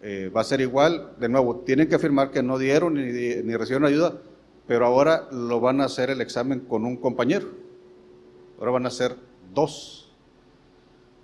eh, 0.00 0.30
va 0.34 0.40
a 0.40 0.44
ser 0.44 0.60
igual, 0.62 1.10
de 1.18 1.28
nuevo, 1.28 1.56
tienen 1.56 1.88
que 1.88 1.96
afirmar 1.96 2.30
que 2.30 2.42
no 2.42 2.56
dieron 2.56 2.94
ni, 2.94 3.02
ni 3.02 3.56
recibieron 3.56 3.86
ayuda, 3.86 4.14
pero 4.66 4.86
ahora 4.86 5.28
lo 5.30 5.60
van 5.60 5.82
a 5.82 5.84
hacer 5.84 6.08
el 6.08 6.22
examen 6.22 6.60
con 6.60 6.86
un 6.86 6.96
compañero. 6.96 7.48
Ahora 8.58 8.70
van 8.70 8.86
a 8.86 8.90
ser 8.90 9.14
dos. 9.52 10.10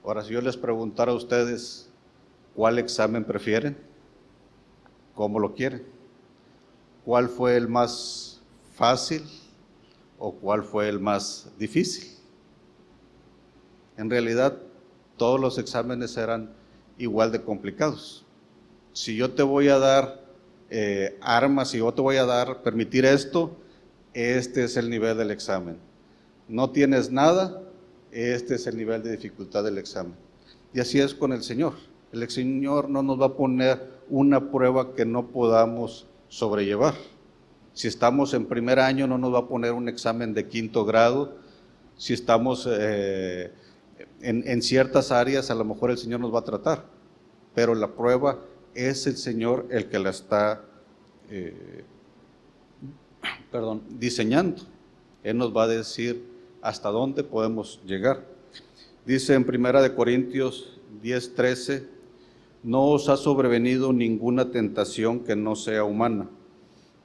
Ahora, 0.05 0.23
si 0.23 0.35
yo 0.35 0.43
les 0.43 0.57
preguntara 0.57 1.13
a 1.13 1.15
ustedes 1.15 1.91
cuál 2.55 2.79
examen 2.79 3.25
prefieren, 3.25 3.90
cómo 5.21 5.39
lo 5.39 5.55
quieren 5.55 5.83
cuál 7.05 7.29
fue 7.29 7.55
el 7.55 7.69
más 7.69 8.41
fácil 8.73 9.23
o 10.19 10.33
cuál 10.33 10.63
fue 10.65 10.89
el 10.89 10.99
más 10.99 11.51
difícil. 11.59 12.11
En 13.99 14.09
realidad, 14.09 14.57
todos 15.19 15.39
los 15.39 15.59
exámenes 15.59 16.17
eran 16.17 16.55
igual 16.97 17.33
de 17.33 17.43
complicados. 17.43 18.25
Si 18.95 19.15
yo 19.15 19.33
te 19.33 19.43
voy 19.43 19.69
a 19.69 19.79
dar 19.79 20.25
eh, 20.71 21.19
armas, 21.21 21.69
si 21.69 21.79
yo 21.81 21.93
te 21.93 22.01
voy 22.01 22.17
a 22.17 22.25
dar, 22.25 22.63
permitir 22.63 23.05
esto, 23.05 23.55
este 24.15 24.65
es 24.65 24.79
el 24.79 24.89
nivel 24.89 25.19
del 25.19 25.33
examen. 25.33 25.77
No 26.49 26.71
tienes 26.71 27.11
nada, 27.11 27.61
este 28.11 28.55
es 28.55 28.67
el 28.67 28.79
nivel 28.79 29.03
de 29.03 29.11
dificultad 29.11 29.65
del 29.65 29.77
examen. 29.77 30.15
Y 30.73 30.81
así 30.81 30.99
es 30.99 31.13
con 31.13 31.35
el 31.35 31.43
Señor. 31.43 31.75
El 32.11 32.27
Señor 32.31 32.89
no 32.89 33.03
nos 33.03 33.21
va 33.21 33.27
a 33.27 33.37
poner 33.37 34.00
una 34.11 34.51
prueba 34.51 34.95
que 34.95 35.07
no 35.07 35.29
podamos 35.29 36.07
sobrellevar. 36.29 36.95
Si 37.73 37.89
estamos 37.89 38.35
en 38.35 38.47
primer 38.47 38.81
año 38.81 39.07
no 39.07 39.17
nos 39.17 39.33
va 39.33 39.39
a 39.39 39.49
poner 39.49 39.73
un 39.73 39.89
examen 39.89 40.35
de 40.35 40.49
quinto 40.49 40.85
grado. 40.85 41.37
Si 41.97 42.13
estamos 42.13 42.69
eh, 42.71 43.53
en, 44.21 44.63
ciertas 44.63 45.13
áreas, 45.13 45.51
a 45.51 45.55
lo 45.55 45.65
mejor 45.65 45.91
el 45.91 45.99
Señor 45.99 46.21
nos 46.21 46.35
va 46.35 46.41
a 46.41 46.45
tratar. 46.45 46.85
Pero 47.55 47.75
la 47.75 47.89
prueba 47.89 48.41
es 48.75 49.07
el 49.07 49.17
Señor 49.17 49.67
el 49.71 49.89
que 49.89 49.99
la 49.99 50.11
está 50.11 50.63
eh, 51.31 51.85
perdón, 53.51 53.83
diseñando. 53.89 54.63
Él 55.23 55.37
nos 55.37 55.57
va 55.57 55.65
a 55.65 55.69
decir 55.69 56.25
hasta 56.63 56.89
dónde 56.89 57.25
podemos 57.25 57.81
llegar. 57.87 58.25
Dice 59.07 59.35
en 59.35 59.45
Primera 59.45 59.83
de 59.83 59.95
Corintios 59.95 60.79
10, 61.03 61.35
13, 61.35 62.00
no 62.63 62.87
os 62.87 63.09
ha 63.09 63.17
sobrevenido 63.17 63.93
ninguna 63.93 64.51
tentación 64.51 65.21
que 65.21 65.37
no 65.37 65.57
sea 65.57 65.85
humana, 65.85 66.29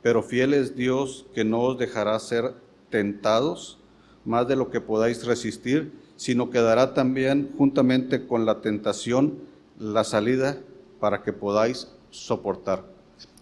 pero 0.02 0.22
fiel 0.22 0.54
es 0.54 0.76
Dios 0.76 1.26
que 1.34 1.46
no 1.46 1.62
os 1.62 1.78
dejará 1.78 2.20
ser 2.20 2.54
tentados 2.90 3.80
más 4.26 4.48
de 4.48 4.56
lo 4.56 4.70
que 4.70 4.82
podáis 4.82 5.26
resistir, 5.26 5.94
sino 6.16 6.50
que 6.50 6.60
dará 6.60 6.94
también 6.94 7.54
juntamente 7.58 8.28
con 8.28 8.46
la 8.46 8.62
tentación 8.62 9.40
la 9.80 10.04
salida 10.04 10.58
para 11.00 11.22
que 11.24 11.34
podáis 11.34 11.90
soportar. 12.10 12.84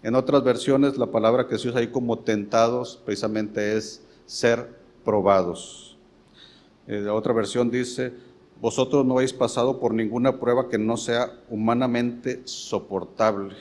En 0.02 0.16
otras 0.16 0.44
versiones 0.44 0.98
la 0.98 1.08
palabra 1.08 1.48
que 1.48 1.58
se 1.58 1.70
usa 1.70 1.80
ahí 1.80 1.88
como 1.88 2.20
tentados 2.20 3.02
precisamente 3.06 3.78
es 3.78 4.04
ser 4.26 4.70
probados. 5.04 5.98
En 6.88 6.96
eh, 6.96 7.02
la 7.02 7.14
otra 7.14 7.34
versión 7.34 7.72
dice, 7.72 8.14
vosotros 8.64 9.06
no 9.06 9.16
habéis 9.16 9.34
pasado 9.34 9.78
por 9.78 9.94
ninguna 9.94 10.40
prueba 10.40 10.70
que 10.70 10.78
no 10.78 10.96
sea 10.96 11.38
humanamente 11.50 12.44
soportable. 12.46 13.56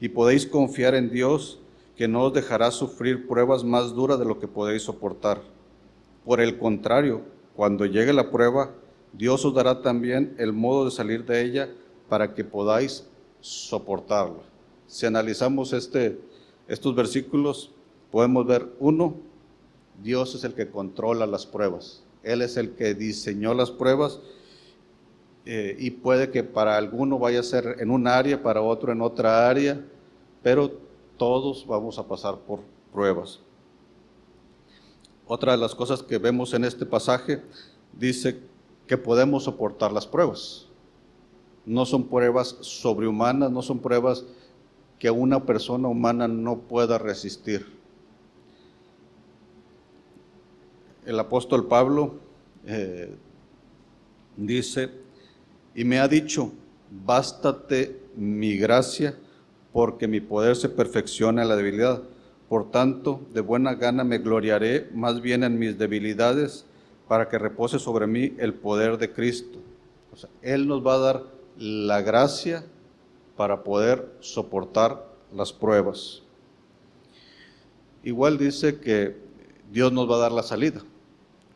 Y 0.00 0.08
podéis 0.08 0.46
confiar 0.46 0.94
en 0.94 1.10
Dios 1.10 1.58
que 1.96 2.06
no 2.06 2.22
os 2.22 2.32
dejará 2.32 2.70
sufrir 2.70 3.26
pruebas 3.26 3.64
más 3.64 3.92
duras 3.92 4.20
de 4.20 4.24
lo 4.24 4.38
que 4.38 4.46
podéis 4.46 4.82
soportar. 4.82 5.42
Por 6.24 6.40
el 6.40 6.60
contrario, 6.60 7.22
cuando 7.56 7.86
llegue 7.86 8.12
la 8.12 8.30
prueba, 8.30 8.70
Dios 9.12 9.44
os 9.44 9.52
dará 9.52 9.82
también 9.82 10.36
el 10.38 10.52
modo 10.52 10.84
de 10.84 10.92
salir 10.92 11.24
de 11.24 11.42
ella 11.42 11.74
para 12.08 12.34
que 12.34 12.44
podáis 12.44 13.08
soportarla. 13.40 14.44
Si 14.86 15.06
analizamos 15.06 15.72
este, 15.72 16.20
estos 16.68 16.94
versículos, 16.94 17.72
podemos 18.12 18.46
ver, 18.46 18.64
uno, 18.78 19.16
Dios 20.00 20.36
es 20.36 20.44
el 20.44 20.54
que 20.54 20.70
controla 20.70 21.26
las 21.26 21.46
pruebas. 21.46 22.03
Él 22.24 22.42
es 22.42 22.56
el 22.56 22.74
que 22.74 22.94
diseñó 22.94 23.54
las 23.54 23.70
pruebas 23.70 24.20
eh, 25.44 25.76
y 25.78 25.90
puede 25.90 26.30
que 26.30 26.42
para 26.42 26.76
alguno 26.76 27.18
vaya 27.18 27.40
a 27.40 27.42
ser 27.42 27.76
en 27.80 27.90
un 27.90 28.06
área, 28.06 28.42
para 28.42 28.62
otro 28.62 28.92
en 28.92 29.02
otra 29.02 29.48
área, 29.48 29.84
pero 30.42 30.72
todos 31.16 31.66
vamos 31.66 31.98
a 31.98 32.06
pasar 32.08 32.38
por 32.38 32.60
pruebas. 32.92 33.40
Otra 35.26 35.52
de 35.52 35.58
las 35.58 35.74
cosas 35.74 36.02
que 36.02 36.18
vemos 36.18 36.54
en 36.54 36.64
este 36.64 36.86
pasaje 36.86 37.42
dice 37.92 38.40
que 38.86 38.98
podemos 38.98 39.44
soportar 39.44 39.92
las 39.92 40.06
pruebas. 40.06 40.66
No 41.66 41.86
son 41.86 42.08
pruebas 42.08 42.56
sobrehumanas, 42.60 43.50
no 43.50 43.62
son 43.62 43.78
pruebas 43.78 44.24
que 44.98 45.10
una 45.10 45.44
persona 45.44 45.88
humana 45.88 46.28
no 46.28 46.58
pueda 46.60 46.98
resistir. 46.98 47.66
El 51.06 51.18
apóstol 51.18 51.66
Pablo 51.66 52.14
eh, 52.66 53.14
dice, 54.36 54.90
y 55.74 55.84
me 55.84 55.98
ha 55.98 56.08
dicho, 56.08 56.52
bástate 56.90 58.00
mi 58.16 58.56
gracia, 58.56 59.16
porque 59.72 60.06
mi 60.06 60.20
poder 60.20 60.56
se 60.56 60.68
perfecciona 60.68 61.42
en 61.42 61.48
la 61.48 61.56
debilidad. 61.56 62.02
Por 62.48 62.70
tanto, 62.70 63.20
de 63.32 63.40
buena 63.40 63.74
gana 63.74 64.04
me 64.04 64.18
gloriaré 64.18 64.88
más 64.94 65.20
bien 65.20 65.42
en 65.42 65.58
mis 65.58 65.76
debilidades, 65.76 66.66
para 67.08 67.28
que 67.28 67.38
repose 67.38 67.78
sobre 67.78 68.06
mí 68.06 68.34
el 68.38 68.54
poder 68.54 68.98
de 68.98 69.12
Cristo. 69.12 69.58
Él 70.42 70.66
nos 70.66 70.86
va 70.86 70.94
a 70.94 70.98
dar 70.98 71.24
la 71.58 72.00
gracia 72.02 72.64
para 73.36 73.62
poder 73.62 74.12
soportar 74.20 75.04
las 75.32 75.52
pruebas. 75.52 76.22
Igual 78.02 78.38
dice 78.38 78.78
que 78.78 79.16
Dios 79.70 79.92
nos 79.92 80.10
va 80.10 80.16
a 80.16 80.20
dar 80.20 80.32
la 80.32 80.42
salida. 80.42 80.82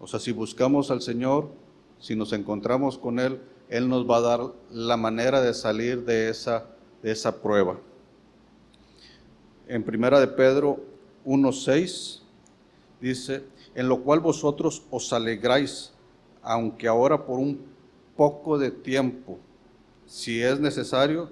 O 0.00 0.07
sea, 0.07 0.21
si 0.21 0.33
buscamos 0.33 0.90
al 0.90 1.02
Señor, 1.02 1.50
si 1.99 2.14
nos 2.14 2.33
encontramos 2.33 2.99
con 2.99 3.19
Él, 3.19 3.40
Él 3.69 3.88
nos 3.88 4.09
va 4.09 4.19
a 4.19 4.21
dar 4.21 4.40
la 4.71 4.97
manera 4.97 5.40
de 5.40 5.55
salir 5.55 6.05
de 6.05 6.28
esa, 6.28 6.67
de 7.02 7.11
esa 7.11 7.43
prueba. 7.43 7.78
En 9.67 9.83
primera 9.83 10.21
de 10.21 10.28
Pedro 10.28 10.81
1.6 11.26 12.21
dice, 13.00 13.45
en 13.75 13.88
lo 13.88 14.02
cual 14.02 14.21
vosotros 14.21 14.83
os 14.90 15.12
alegráis, 15.12 15.93
aunque 16.43 16.88
ahora 16.88 17.26
por 17.26 17.38
un 17.38 17.61
poco 18.17 18.59
de 18.59 18.71
tiempo, 18.71 19.38
si 20.07 20.43
es 20.43 20.59
necesario, 20.59 21.28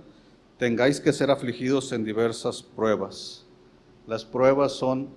tengáis 0.58 1.00
que 1.00 1.12
ser 1.12 1.30
afligidos 1.30 1.92
en 1.92 2.04
diversas 2.04 2.62
pruebas. 2.62 3.44
Las 4.06 4.25
pruebas 4.25 4.73
son 4.73 5.08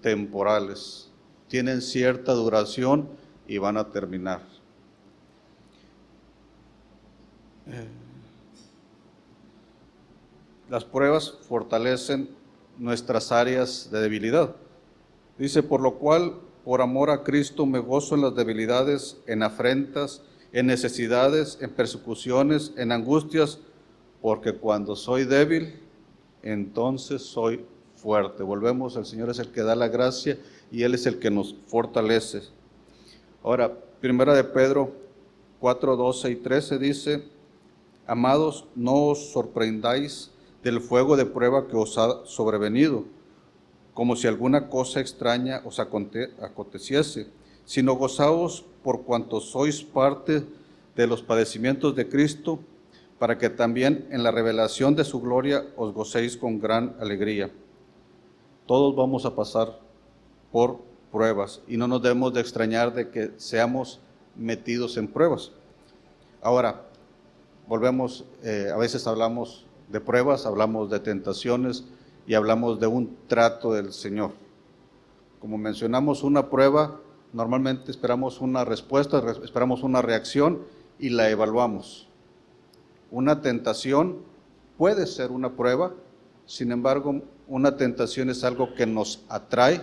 temporales, 0.00 1.07
tienen 1.48 1.82
cierta 1.82 2.32
duración 2.32 3.08
y 3.46 3.58
van 3.58 3.76
a 3.76 3.90
terminar. 3.90 4.42
Eh, 7.66 7.86
las 10.70 10.84
pruebas 10.84 11.34
fortalecen 11.48 12.28
nuestras 12.78 13.32
áreas 13.32 13.90
de 13.90 14.00
debilidad. 14.00 14.54
Dice, 15.38 15.62
por 15.62 15.80
lo 15.80 15.94
cual, 15.94 16.34
por 16.64 16.82
amor 16.82 17.10
a 17.10 17.24
Cristo, 17.24 17.66
me 17.66 17.78
gozo 17.78 18.14
en 18.14 18.22
las 18.22 18.34
debilidades, 18.34 19.16
en 19.26 19.42
afrentas, 19.42 20.22
en 20.52 20.66
necesidades, 20.66 21.58
en 21.60 21.70
persecuciones, 21.70 22.72
en 22.76 22.92
angustias, 22.92 23.58
porque 24.20 24.52
cuando 24.52 24.96
soy 24.96 25.24
débil, 25.24 25.80
entonces 26.42 27.22
soy 27.22 27.64
fuerte. 27.98 28.42
Volvemos, 28.42 28.96
el 28.96 29.04
Señor 29.04 29.30
es 29.30 29.38
el 29.38 29.48
que 29.48 29.62
da 29.62 29.74
la 29.74 29.88
gracia 29.88 30.38
y 30.70 30.82
Él 30.84 30.94
es 30.94 31.06
el 31.06 31.18
que 31.18 31.30
nos 31.30 31.54
fortalece. 31.66 32.42
Ahora, 33.42 33.72
primera 34.00 34.34
de 34.34 34.44
Pedro 34.44 34.92
4, 35.60 35.96
12 35.96 36.30
y 36.30 36.36
13 36.36 36.78
dice, 36.78 37.24
amados, 38.06 38.66
no 38.74 39.06
os 39.06 39.32
sorprendáis 39.32 40.30
del 40.62 40.80
fuego 40.80 41.16
de 41.16 41.26
prueba 41.26 41.66
que 41.66 41.76
os 41.76 41.98
ha 41.98 42.24
sobrevenido, 42.24 43.04
como 43.94 44.14
si 44.16 44.26
alguna 44.26 44.68
cosa 44.68 45.00
extraña 45.00 45.62
os 45.64 45.80
aconteciese, 45.80 47.28
sino 47.64 47.94
gozaos 47.94 48.64
por 48.82 49.02
cuanto 49.02 49.40
sois 49.40 49.82
parte 49.82 50.44
de 50.94 51.06
los 51.06 51.22
padecimientos 51.22 51.94
de 51.94 52.08
Cristo, 52.08 52.60
para 53.18 53.36
que 53.36 53.50
también 53.50 54.06
en 54.10 54.22
la 54.22 54.30
revelación 54.30 54.94
de 54.94 55.04
su 55.04 55.20
gloria 55.20 55.66
os 55.76 55.92
gocéis 55.92 56.36
con 56.36 56.60
gran 56.60 56.96
alegría. 57.00 57.50
Todos 58.68 58.94
vamos 58.94 59.24
a 59.24 59.34
pasar 59.34 59.78
por 60.52 60.80
pruebas 61.10 61.62
y 61.66 61.78
no 61.78 61.88
nos 61.88 62.02
debemos 62.02 62.34
de 62.34 62.42
extrañar 62.42 62.92
de 62.92 63.08
que 63.08 63.32
seamos 63.38 63.98
metidos 64.36 64.98
en 64.98 65.08
pruebas. 65.08 65.52
Ahora, 66.42 66.82
volvemos, 67.66 68.26
eh, 68.42 68.68
a 68.70 68.76
veces 68.76 69.06
hablamos 69.06 69.64
de 69.88 70.02
pruebas, 70.02 70.44
hablamos 70.44 70.90
de 70.90 71.00
tentaciones 71.00 71.86
y 72.26 72.34
hablamos 72.34 72.78
de 72.78 72.88
un 72.88 73.16
trato 73.26 73.72
del 73.72 73.94
Señor. 73.94 74.32
Como 75.40 75.56
mencionamos 75.56 76.22
una 76.22 76.50
prueba, 76.50 77.00
normalmente 77.32 77.90
esperamos 77.90 78.42
una 78.42 78.66
respuesta, 78.66 79.24
esperamos 79.42 79.82
una 79.82 80.02
reacción 80.02 80.60
y 80.98 81.08
la 81.08 81.30
evaluamos. 81.30 82.06
Una 83.10 83.40
tentación 83.40 84.18
puede 84.76 85.06
ser 85.06 85.30
una 85.30 85.56
prueba, 85.56 85.94
sin 86.44 86.70
embargo, 86.70 87.22
una 87.48 87.76
tentación 87.76 88.30
es 88.30 88.44
algo 88.44 88.74
que 88.74 88.86
nos 88.86 89.24
atrae 89.28 89.82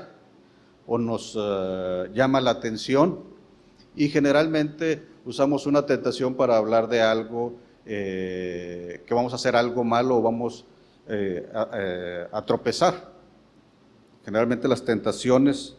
o 0.87 0.97
nos 0.97 1.35
eh, 1.37 2.09
llama 2.13 2.39
la 2.39 2.51
atención 2.51 3.23
y 3.95 4.09
generalmente 4.09 5.05
usamos 5.25 5.65
una 5.65 5.85
tentación 5.85 6.35
para 6.35 6.57
hablar 6.57 6.87
de 6.87 7.01
algo 7.01 7.55
eh, 7.85 9.03
que 9.05 9.13
vamos 9.13 9.33
a 9.33 9.37
hacer 9.37 9.55
algo 9.55 9.83
malo 9.83 10.17
o 10.17 10.21
vamos 10.21 10.65
eh, 11.07 11.47
a, 12.31 12.45
tropezar. 12.45 13.13
Generalmente 14.23 14.67
las 14.67 14.83
tentaciones 14.83 15.75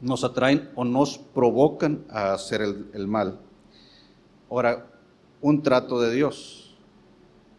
nos 0.00 0.24
atraen 0.24 0.70
o 0.74 0.84
nos 0.84 1.18
provocan 1.18 2.04
a 2.08 2.32
hacer 2.32 2.60
el 2.60 3.06
mal. 3.06 3.40
Ahora, 4.50 4.86
un 5.40 5.62
trato 5.62 6.00
de 6.00 6.12
Dios. 6.12 6.76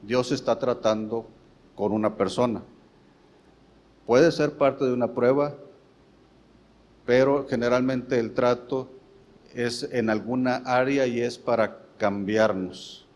Dios 0.01 0.31
está 0.31 0.59
tratando 0.59 1.27
con 1.75 1.91
una 1.91 2.15
persona. 2.15 2.63
Puede 4.05 4.31
ser 4.31 4.57
parte 4.57 4.83
de 4.83 4.93
una 4.93 5.13
prueba, 5.13 5.55
pero 7.05 7.47
generalmente 7.49 8.19
el 8.19 8.33
trato 8.33 8.89
es 9.53 9.87
en 9.91 10.09
alguna 10.09 10.57
área 10.65 11.07
y 11.07 11.21
es 11.21 11.37
para 11.37 11.79
cambiarnos. 11.97 13.07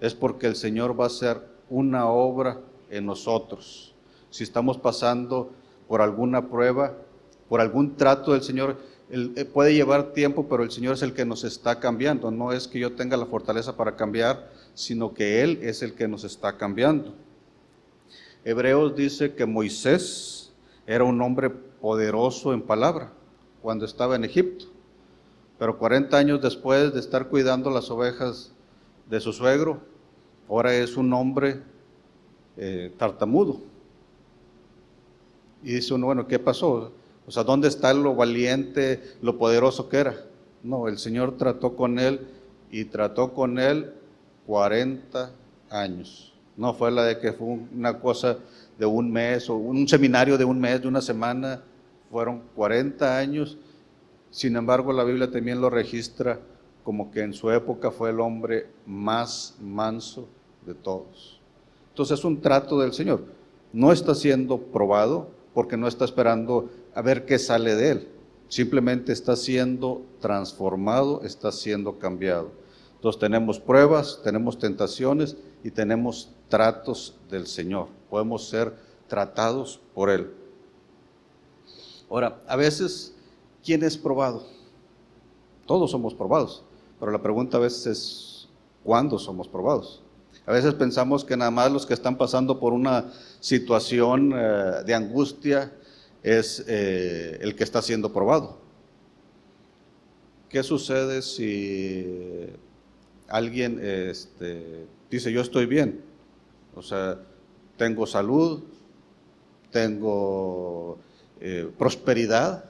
Es 0.00 0.14
porque 0.14 0.46
el 0.46 0.56
Señor 0.56 0.98
va 0.98 1.04
a 1.04 1.08
hacer 1.08 1.40
una 1.68 2.06
obra 2.06 2.60
en 2.90 3.06
nosotros. 3.06 3.94
Si 4.30 4.44
estamos 4.44 4.78
pasando 4.78 5.50
por 5.88 6.00
alguna 6.00 6.48
prueba, 6.48 6.94
por 7.48 7.60
algún 7.60 7.96
trato 7.96 8.32
del 8.32 8.42
Señor, 8.42 8.76
eh, 9.08 9.44
puede 9.44 9.74
llevar 9.74 10.12
tiempo, 10.12 10.46
pero 10.48 10.62
el 10.62 10.70
Señor 10.70 10.94
es 10.94 11.02
el 11.02 11.14
que 11.14 11.24
nos 11.24 11.44
está 11.44 11.80
cambiando. 11.80 12.30
No 12.30 12.52
es 12.52 12.68
que 12.68 12.78
yo 12.78 12.94
tenga 12.94 13.16
la 13.16 13.26
fortaleza 13.26 13.76
para 13.76 13.96
cambiar, 13.96 14.50
sino 14.74 15.14
que 15.14 15.42
Él 15.42 15.60
es 15.62 15.82
el 15.82 15.94
que 15.94 16.08
nos 16.08 16.24
está 16.24 16.56
cambiando. 16.56 17.14
Hebreos 18.46 18.94
dice 18.94 19.34
que 19.34 19.44
Moisés 19.44 20.52
era 20.86 21.02
un 21.02 21.20
hombre 21.20 21.50
poderoso 21.50 22.52
en 22.52 22.62
palabra 22.62 23.12
cuando 23.60 23.84
estaba 23.84 24.14
en 24.14 24.24
Egipto, 24.24 24.66
pero 25.58 25.76
40 25.76 26.16
años 26.16 26.40
después 26.40 26.94
de 26.94 27.00
estar 27.00 27.26
cuidando 27.26 27.70
las 27.70 27.90
ovejas 27.90 28.52
de 29.10 29.18
su 29.18 29.32
suegro, 29.32 29.80
ahora 30.48 30.76
es 30.76 30.96
un 30.96 31.12
hombre 31.12 31.60
eh, 32.56 32.94
tartamudo. 32.96 33.58
Y 35.64 35.72
dice 35.72 35.94
uno, 35.94 36.06
bueno, 36.06 36.28
¿qué 36.28 36.38
pasó? 36.38 36.92
O 37.26 37.30
sea, 37.32 37.42
¿dónde 37.42 37.66
está 37.66 37.92
lo 37.94 38.14
valiente, 38.14 39.02
lo 39.22 39.38
poderoso 39.38 39.88
que 39.88 39.96
era? 39.96 40.24
No, 40.62 40.86
el 40.86 40.98
Señor 40.98 41.36
trató 41.36 41.74
con 41.74 41.98
él 41.98 42.20
y 42.70 42.84
trató 42.84 43.34
con 43.34 43.58
él 43.58 43.92
40 44.46 45.32
años. 45.68 46.35
No 46.56 46.74
fue 46.74 46.90
la 46.90 47.04
de 47.04 47.18
que 47.18 47.32
fue 47.32 47.46
una 47.46 47.98
cosa 48.00 48.38
de 48.78 48.86
un 48.86 49.10
mes 49.10 49.48
o 49.50 49.56
un 49.56 49.86
seminario 49.88 50.38
de 50.38 50.44
un 50.44 50.58
mes, 50.60 50.82
de 50.82 50.88
una 50.88 51.00
semana. 51.00 51.62
Fueron 52.10 52.42
40 52.54 53.18
años. 53.18 53.58
Sin 54.30 54.56
embargo, 54.56 54.92
la 54.92 55.04
Biblia 55.04 55.30
también 55.30 55.60
lo 55.60 55.70
registra 55.70 56.40
como 56.84 57.10
que 57.10 57.22
en 57.22 57.32
su 57.32 57.50
época 57.50 57.90
fue 57.90 58.10
el 58.10 58.20
hombre 58.20 58.68
más 58.86 59.56
manso 59.60 60.28
de 60.64 60.74
todos. 60.74 61.40
Entonces 61.90 62.18
es 62.18 62.24
un 62.24 62.40
trato 62.40 62.78
del 62.78 62.92
Señor. 62.92 63.24
No 63.72 63.92
está 63.92 64.14
siendo 64.14 64.58
probado 64.58 65.30
porque 65.52 65.76
no 65.76 65.88
está 65.88 66.04
esperando 66.04 66.70
a 66.94 67.02
ver 67.02 67.24
qué 67.24 67.38
sale 67.38 67.74
de 67.74 67.90
él. 67.90 68.08
Simplemente 68.48 69.12
está 69.12 69.34
siendo 69.34 70.02
transformado, 70.20 71.22
está 71.24 71.50
siendo 71.50 71.98
cambiado. 71.98 72.50
Entonces 72.94 73.18
tenemos 73.18 73.58
pruebas, 73.58 74.20
tenemos 74.22 74.58
tentaciones 74.58 75.36
y 75.66 75.70
tenemos 75.72 76.30
tratos 76.48 77.16
del 77.28 77.48
Señor. 77.48 77.88
Podemos 78.08 78.48
ser 78.48 78.72
tratados 79.08 79.80
por 79.96 80.10
Él. 80.10 80.30
Ahora, 82.08 82.40
a 82.46 82.54
veces, 82.54 83.12
¿quién 83.64 83.82
es 83.82 83.98
probado? 83.98 84.46
Todos 85.66 85.90
somos 85.90 86.14
probados, 86.14 86.62
pero 87.00 87.10
la 87.10 87.20
pregunta 87.20 87.56
a 87.56 87.60
veces 87.60 87.86
es, 87.88 88.48
¿cuándo 88.84 89.18
somos 89.18 89.48
probados? 89.48 90.04
A 90.46 90.52
veces 90.52 90.72
pensamos 90.74 91.24
que 91.24 91.36
nada 91.36 91.50
más 91.50 91.72
los 91.72 91.84
que 91.84 91.94
están 91.94 92.16
pasando 92.16 92.60
por 92.60 92.72
una 92.72 93.12
situación 93.40 94.34
eh, 94.36 94.84
de 94.86 94.94
angustia, 94.94 95.72
es 96.22 96.64
eh, 96.68 97.38
el 97.40 97.56
que 97.56 97.64
está 97.64 97.82
siendo 97.82 98.12
probado. 98.12 98.58
¿Qué 100.48 100.62
sucede 100.62 101.22
si 101.22 102.52
alguien 103.26 103.80
este, 103.82 104.86
dice 105.10 105.32
yo 105.32 105.40
estoy 105.40 105.66
bien? 105.66 106.02
O 106.74 106.82
sea, 106.82 107.18
tengo 107.76 108.06
salud, 108.06 108.62
tengo 109.70 110.98
eh, 111.40 111.70
prosperidad, 111.78 112.64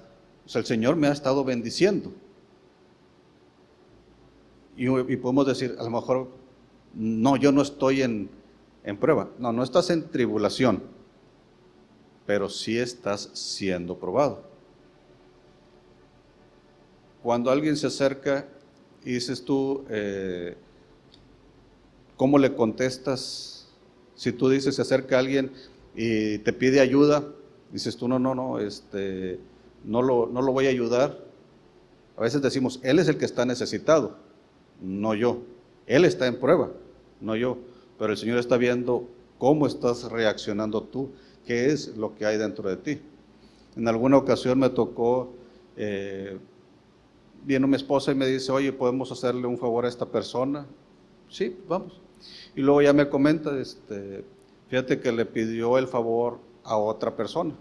o 0.44 0.49
sea, 0.49 0.61
el 0.61 0.66
Señor 0.66 0.96
me 0.96 1.09
ha 1.09 1.12
estado 1.12 1.44
bendiciendo. 1.44 2.12
Y, 4.77 5.16
podemos 5.16 5.46
decir, 5.46 5.75
a 5.79 5.85
lo 5.85 5.90
mejor 5.90 6.29
no, 6.94 7.37
yo 7.37 7.51
no 7.51 7.62
estoy 7.62 8.03
en, 8.03 8.29
en 8.85 8.96
prueba. 8.99 9.31
No, 9.38 9.53
no 9.53 9.62
estás 9.62 9.88
en 9.90 10.09
tribulación, 10.11 10.83
pero 12.27 12.49
sí 12.51 12.79
estás 12.79 13.31
siendo 13.33 13.99
probado. 13.99 14.44
Cuando 17.22 17.51
alguien 17.51 17.77
se 17.77 17.87
acerca 17.87 18.46
y 19.05 19.12
dices 19.12 19.44
tú, 19.44 19.85
eh, 19.88 20.57
¿cómo 22.16 22.38
le 22.38 22.55
contestas? 22.55 23.68
Si 24.14 24.33
tú 24.33 24.48
dices, 24.48 24.76
se 24.76 24.83
acerca 24.83 25.18
alguien 25.18 25.52
y 25.94 26.38
te 26.38 26.52
pide 26.52 26.81
ayuda, 26.81 27.26
dices 27.72 27.96
tú, 27.96 28.09
no, 28.09 28.18
no, 28.18 28.35
no, 28.35 28.59
este, 28.59 29.38
no, 29.85 30.02
lo, 30.02 30.26
no 30.26 30.42
lo 30.42 30.52
voy 30.52 30.66
a 30.66 30.70
ayudar. 30.70 31.24
A 32.16 32.22
veces 32.22 32.40
decimos, 32.40 32.81
Él 32.83 32.98
es 32.98 33.09
el 33.09 33.18
que 33.18 33.26
está 33.26 33.44
necesitado, 33.44 34.16
no 34.81 35.14
yo. 35.14 35.42
Él 35.87 36.05
está 36.05 36.26
en 36.26 36.40
prueba, 36.40 36.70
no 37.20 37.37
yo. 37.37 37.59
Pero 37.98 38.12
el 38.12 38.18
Señor 38.18 38.38
está 38.38 38.57
viendo 38.57 39.09
cómo 39.38 39.66
estás 39.66 40.11
reaccionando 40.11 40.83
tú, 40.83 41.11
qué 41.46 41.66
es 41.66 41.96
lo 41.96 42.14
que 42.14 42.26
hay 42.26 42.38
dentro 42.38 42.68
de 42.68 42.76
ti. 42.76 43.00
En 43.76 43.87
alguna 43.88 44.16
ocasión 44.16 44.59
me 44.59 44.70
tocó, 44.70 45.35
eh, 45.76 46.38
vino 47.44 47.66
mi 47.66 47.76
esposa 47.76 48.12
y 48.12 48.14
me 48.14 48.26
dice, 48.26 48.50
oye, 48.50 48.72
¿podemos 48.72 49.12
hacerle 49.12 49.46
un 49.46 49.59
favor 49.59 49.85
a 49.85 49.88
esta 49.88 50.07
persona? 50.07 50.66
Sí, 51.29 51.57
vamos. 51.68 52.00
Y 52.55 52.61
luego 52.61 52.83
ya 52.83 52.92
me 52.92 53.09
comenta, 53.09 53.59
este, 53.59 54.24
fíjate 54.68 55.00
que 55.00 55.12
le 55.12 55.26
pidió 55.26 55.79
el 55.79 55.87
favor 55.87 56.38
a 56.64 56.76
otra 56.76 57.14
persona. 57.14 57.55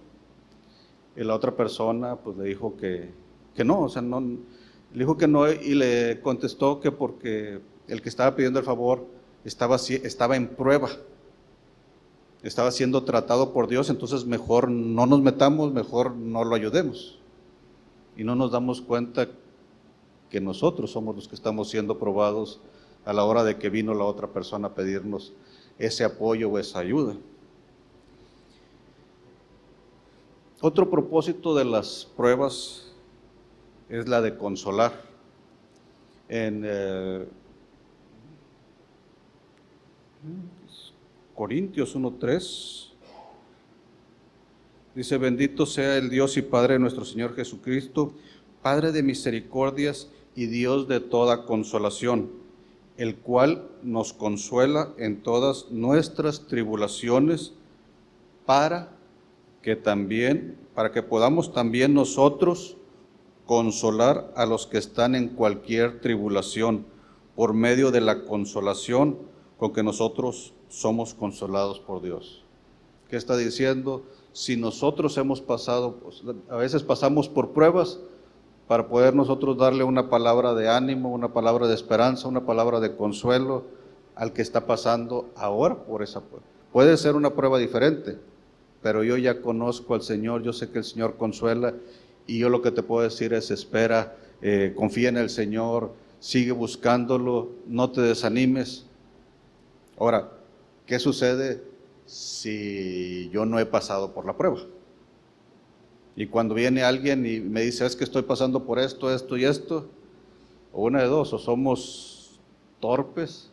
Y 1.16 1.24
la 1.24 1.36
otra 1.36 1.56
persona 1.56 2.16
pues 2.16 2.38
le 2.38 2.46
dijo 2.46 2.76
que, 2.76 3.10
que 3.56 3.64
no, 3.64 3.82
o 3.82 3.90
sea, 3.90 4.02
no, 4.02 4.20
le 4.22 5.00
dijo 5.00 5.18
que 5.18 5.28
no 5.28 5.52
y 5.52 5.76
le 5.76 6.22
contestó 6.22 6.80
que 6.80 6.92
porque 6.92 7.62
el 7.88 8.02
que 8.02 8.10
estaba 8.10 8.36
pidiendo 8.36 8.60
el 8.60 8.66
favor 8.66 9.06
estaba, 9.44 9.76
estaba 9.76 10.36
en 10.36 10.48
prueba, 10.48 10.90
estaba 12.44 12.72
siendo 12.72 13.04
tratado 13.04 13.54
por 13.54 13.68
Dios, 13.68 13.90
entonces 13.90 14.26
mejor 14.26 14.70
no 14.70 15.06
nos 15.06 15.22
metamos, 15.22 15.74
mejor 15.74 16.16
no 16.16 16.44
lo 16.44 16.56
ayudemos. 16.56 17.20
Y 18.18 18.24
no 18.24 18.36
nos 18.36 18.52
damos 18.52 18.82
cuenta 18.82 19.28
que 20.30 20.42
nosotros 20.42 20.92
somos 20.92 21.16
los 21.16 21.28
que 21.28 21.36
estamos 21.36 21.70
siendo 21.70 21.98
probados 21.98 22.60
a 23.06 23.14
la 23.14 23.24
hora 23.24 23.44
de 23.44 23.58
que 23.58 23.70
vino 23.70 23.94
la 23.94 24.04
otra 24.04 24.28
persona 24.28 24.70
a 24.70 24.74
pedirnos 24.76 25.34
ese 25.78 26.04
apoyo 26.04 26.50
o 26.50 26.60
esa 26.60 26.80
ayuda. 26.80 27.16
Otro 30.62 30.90
propósito 30.90 31.54
de 31.56 31.66
las 31.66 32.06
pruebas 32.18 32.92
es 33.88 34.08
la 34.08 34.22
de 34.22 34.38
consolar. 34.38 34.94
En 36.28 36.64
eh, 36.66 37.28
Corintios 41.36 41.96
1.3 41.96 42.90
dice, 44.96 45.18
bendito 45.18 45.66
sea 45.66 45.98
el 45.98 46.10
Dios 46.10 46.38
y 46.38 46.42
Padre 46.42 46.74
de 46.74 46.80
nuestro 46.80 47.06
Señor 47.06 47.36
Jesucristo, 47.36 48.16
Padre 48.64 48.92
de 48.92 49.04
misericordias 49.04 50.10
y 50.36 50.48
Dios 50.48 50.88
de 50.88 51.00
toda 51.00 51.46
consolación, 51.46 52.32
el 52.98 53.18
cual 53.18 53.70
nos 53.84 54.14
consuela 54.14 54.94
en 54.98 55.22
todas 55.22 55.70
nuestras 55.72 56.48
tribulaciones 56.48 57.54
para 58.46 58.92
que 59.62 59.76
también, 59.76 60.58
para 60.74 60.92
que 60.92 61.04
podamos 61.04 61.54
también 61.54 61.94
nosotros 61.94 62.78
consolar 63.46 64.32
a 64.36 64.46
los 64.46 64.68
que 64.68 64.78
están 64.78 65.16
en 65.16 65.30
cualquier 65.30 66.02
tribulación 66.02 66.86
por 67.36 67.54
medio 67.54 67.92
de 67.92 68.02
la 68.02 68.24
consolación 68.26 69.18
con 69.58 69.74
que 69.74 69.84
nosotros 69.84 70.54
somos 70.70 71.14
consolados 71.14 71.80
por 71.80 72.02
Dios. 72.02 72.44
¿Qué 73.10 73.18
está 73.18 73.38
diciendo? 73.38 74.04
Si 74.34 74.58
nosotros 74.58 75.18
hemos 75.18 75.42
pasado, 75.42 75.98
pues, 75.98 76.24
a 76.50 76.56
veces 76.56 76.84
pasamos 76.84 77.30
por 77.30 77.52
pruebas 77.52 78.00
para 78.68 78.88
poder 78.88 79.14
nosotros 79.16 79.58
darle 79.58 79.84
una 79.84 80.10
palabra 80.10 80.54
de 80.54 80.70
ánimo, 80.70 81.12
una 81.12 81.34
palabra 81.34 81.68
de 81.68 81.76
esperanza, 81.76 82.28
una 82.28 82.46
palabra 82.46 82.80
de 82.80 82.96
consuelo 82.96 83.64
al 84.16 84.34
que 84.34 84.42
está 84.42 84.66
pasando 84.66 85.30
ahora 85.36 85.76
por 85.76 86.02
esa 86.02 86.22
prueba. 86.22 86.46
Puede 86.72 86.98
ser 86.98 87.16
una 87.16 87.32
prueba 87.32 87.60
diferente, 87.60 88.18
pero 88.82 89.04
yo 89.04 89.18
ya 89.18 89.42
conozco 89.42 89.94
al 89.94 90.02
Señor, 90.02 90.44
yo 90.44 90.54
sé 90.54 90.70
que 90.70 90.80
el 90.80 90.84
Señor 90.84 91.16
consuela 91.18 91.74
y 92.28 92.40
yo 92.40 92.50
lo 92.50 92.62
que 92.62 92.72
te 92.72 92.84
puedo 92.84 93.04
decir 93.04 93.34
es 93.34 93.52
espera, 93.52 94.16
eh, 94.42 94.74
confía 94.76 95.10
en 95.10 95.18
el 95.18 95.30
Señor, 95.30 95.92
sigue 96.20 96.52
buscándolo, 96.52 97.50
no 97.68 97.92
te 97.92 98.02
desanimes, 98.02 98.86
Ahora, 99.98 100.30
¿qué 100.86 101.00
sucede 101.00 101.64
si 102.06 103.30
yo 103.32 103.46
no 103.46 103.60
he 103.60 103.66
pasado 103.66 104.14
por 104.14 104.26
la 104.26 104.36
prueba? 104.36 104.58
Y 106.16 106.28
cuando 106.28 106.56
viene 106.56 106.84
alguien 106.84 107.26
y 107.26 107.40
me 107.40 107.62
dice, 107.62 107.86
es 107.86 107.96
que 107.96 108.04
estoy 108.04 108.22
pasando 108.22 108.64
por 108.64 108.80
esto, 108.80 109.14
esto 109.14 109.38
y 109.38 109.46
esto, 109.46 109.90
o 110.72 110.84
una 110.84 111.02
de 111.02 111.08
dos, 111.08 111.34
o 111.34 111.40
somos 111.40 112.40
torpes, 112.80 113.50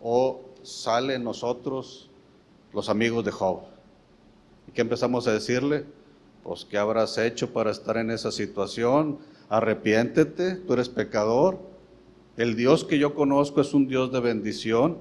o 0.00 0.40
salen 0.62 1.24
nosotros 1.24 2.08
los 2.72 2.88
amigos 2.88 3.24
de 3.24 3.30
Job. 3.30 3.60
¿Y 4.68 4.72
qué 4.72 4.80
empezamos 4.80 5.26
a 5.26 5.32
decirle? 5.32 5.84
Pues, 6.42 6.64
¿qué 6.64 6.78
habrás 6.78 7.18
hecho 7.18 7.52
para 7.52 7.70
estar 7.70 7.96
en 7.96 8.10
esa 8.10 8.30
situación? 8.30 9.18
Arrepiéntete, 9.48 10.56
tú 10.56 10.72
eres 10.72 10.88
pecador. 10.88 11.58
El 12.36 12.56
Dios 12.56 12.84
que 12.84 12.98
yo 12.98 13.14
conozco 13.14 13.60
es 13.60 13.74
un 13.74 13.88
Dios 13.88 14.12
de 14.12 14.20
bendición 14.20 14.98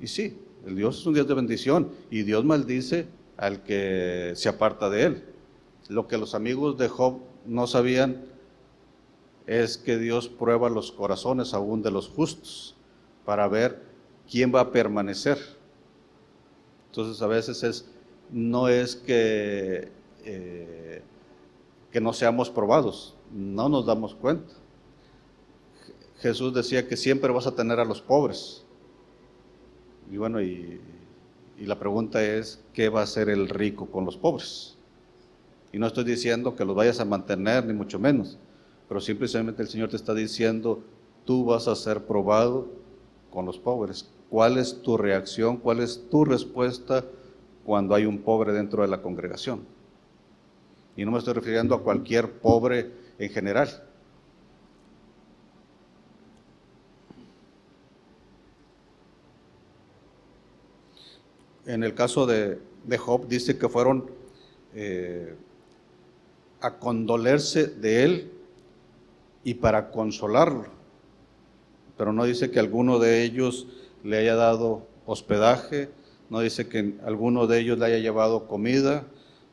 y 0.00 0.08
sí, 0.08 0.36
el 0.66 0.74
Dios 0.74 0.98
es 0.98 1.06
un 1.06 1.14
Dios 1.14 1.28
de 1.28 1.34
bendición 1.34 1.90
y 2.10 2.22
Dios 2.22 2.44
maldice 2.44 3.06
al 3.36 3.62
que 3.62 4.32
se 4.34 4.48
aparta 4.48 4.90
de 4.90 5.04
él. 5.04 5.24
Lo 5.88 6.08
que 6.08 6.18
los 6.18 6.34
amigos 6.34 6.78
de 6.78 6.88
Job 6.88 7.20
no 7.46 7.66
sabían 7.66 8.24
es 9.46 9.76
que 9.76 9.98
Dios 9.98 10.28
prueba 10.28 10.70
los 10.70 10.92
corazones 10.92 11.54
aún 11.54 11.82
de 11.82 11.90
los 11.90 12.08
justos 12.08 12.76
para 13.24 13.48
ver 13.48 13.82
quién 14.30 14.54
va 14.54 14.60
a 14.60 14.70
permanecer. 14.70 15.38
Entonces 16.90 17.20
a 17.22 17.26
veces 17.26 17.62
es, 17.62 17.90
no 18.30 18.68
es 18.68 18.96
que, 18.96 19.90
eh, 20.24 21.02
que 21.90 22.00
no 22.00 22.12
seamos 22.12 22.50
probados, 22.50 23.14
no 23.32 23.68
nos 23.68 23.86
damos 23.86 24.14
cuenta. 24.14 24.54
Jesús 26.20 26.54
decía 26.54 26.86
que 26.86 26.96
siempre 26.96 27.32
vas 27.32 27.46
a 27.46 27.54
tener 27.54 27.80
a 27.80 27.84
los 27.84 28.00
pobres 28.00 28.64
y 30.12 30.18
bueno, 30.18 30.42
y, 30.42 30.78
la 31.58 31.78
pregunta 31.78 32.22
es, 32.22 32.62
¿qué 32.74 32.88
va 32.88 33.00
a 33.00 33.04
hacer 33.04 33.30
el 33.30 33.48
rico 33.48 33.86
con 33.86 34.04
los 34.04 34.16
pobres? 34.16 34.76
Y 35.72 35.78
no 35.78 35.86
estoy 35.86 36.04
diciendo 36.04 36.54
que 36.54 36.64
los 36.64 36.76
vayas 36.76 37.00
a 37.00 37.04
mantener, 37.04 37.64
ni 37.64 37.72
mucho 37.72 37.98
menos, 37.98 38.38
pero 38.88 39.00
simplemente 39.00 39.62
el 39.62 39.68
Señor 39.68 39.88
te 39.88 39.96
está 39.96 40.14
diciendo, 40.14 40.82
tú 41.24 41.46
vas 41.46 41.66
a 41.66 41.74
ser 41.74 42.04
probado 42.04 42.68
con 43.30 43.46
los 43.46 43.58
pobres. 43.58 44.10
¿Cuál 44.28 44.58
es 44.58 44.82
tu 44.82 44.96
reacción? 44.96 45.56
¿Cuál 45.56 45.80
es 45.80 46.08
tu 46.10 46.24
respuesta 46.24 47.04
cuando 47.64 47.94
hay 47.94 48.04
un 48.04 48.18
pobre 48.18 48.52
dentro 48.52 48.82
de 48.82 48.88
la 48.88 49.00
congregación? 49.00 49.60
Y 50.96 51.04
no 51.04 51.10
me 51.10 51.18
estoy 51.18 51.32
refiriendo 51.32 51.74
a 51.74 51.82
cualquier 51.82 52.30
pobre 52.30 52.90
en 53.18 53.30
general, 53.30 53.68
en 61.66 61.82
el 61.82 61.94
caso 61.94 62.26
de, 62.26 62.58
Job 62.98 63.28
dice 63.28 63.56
que 63.56 63.68
fueron 63.68 64.10
eh, 64.74 65.34
a 66.62 66.78
condolerse 66.78 67.66
de 67.66 68.04
él 68.04 68.32
y 69.44 69.54
para 69.54 69.90
consolarlo, 69.90 70.66
pero 71.98 72.12
no 72.12 72.24
dice 72.24 72.50
que 72.50 72.60
alguno 72.60 72.98
de 72.98 73.24
ellos 73.24 73.66
le 74.04 74.18
haya 74.18 74.36
dado 74.36 74.86
hospedaje, 75.04 75.90
no 76.30 76.40
dice 76.40 76.68
que 76.68 76.94
alguno 77.04 77.46
de 77.46 77.58
ellos 77.60 77.78
le 77.78 77.86
haya 77.86 77.98
llevado 77.98 78.46
comida, 78.46 79.04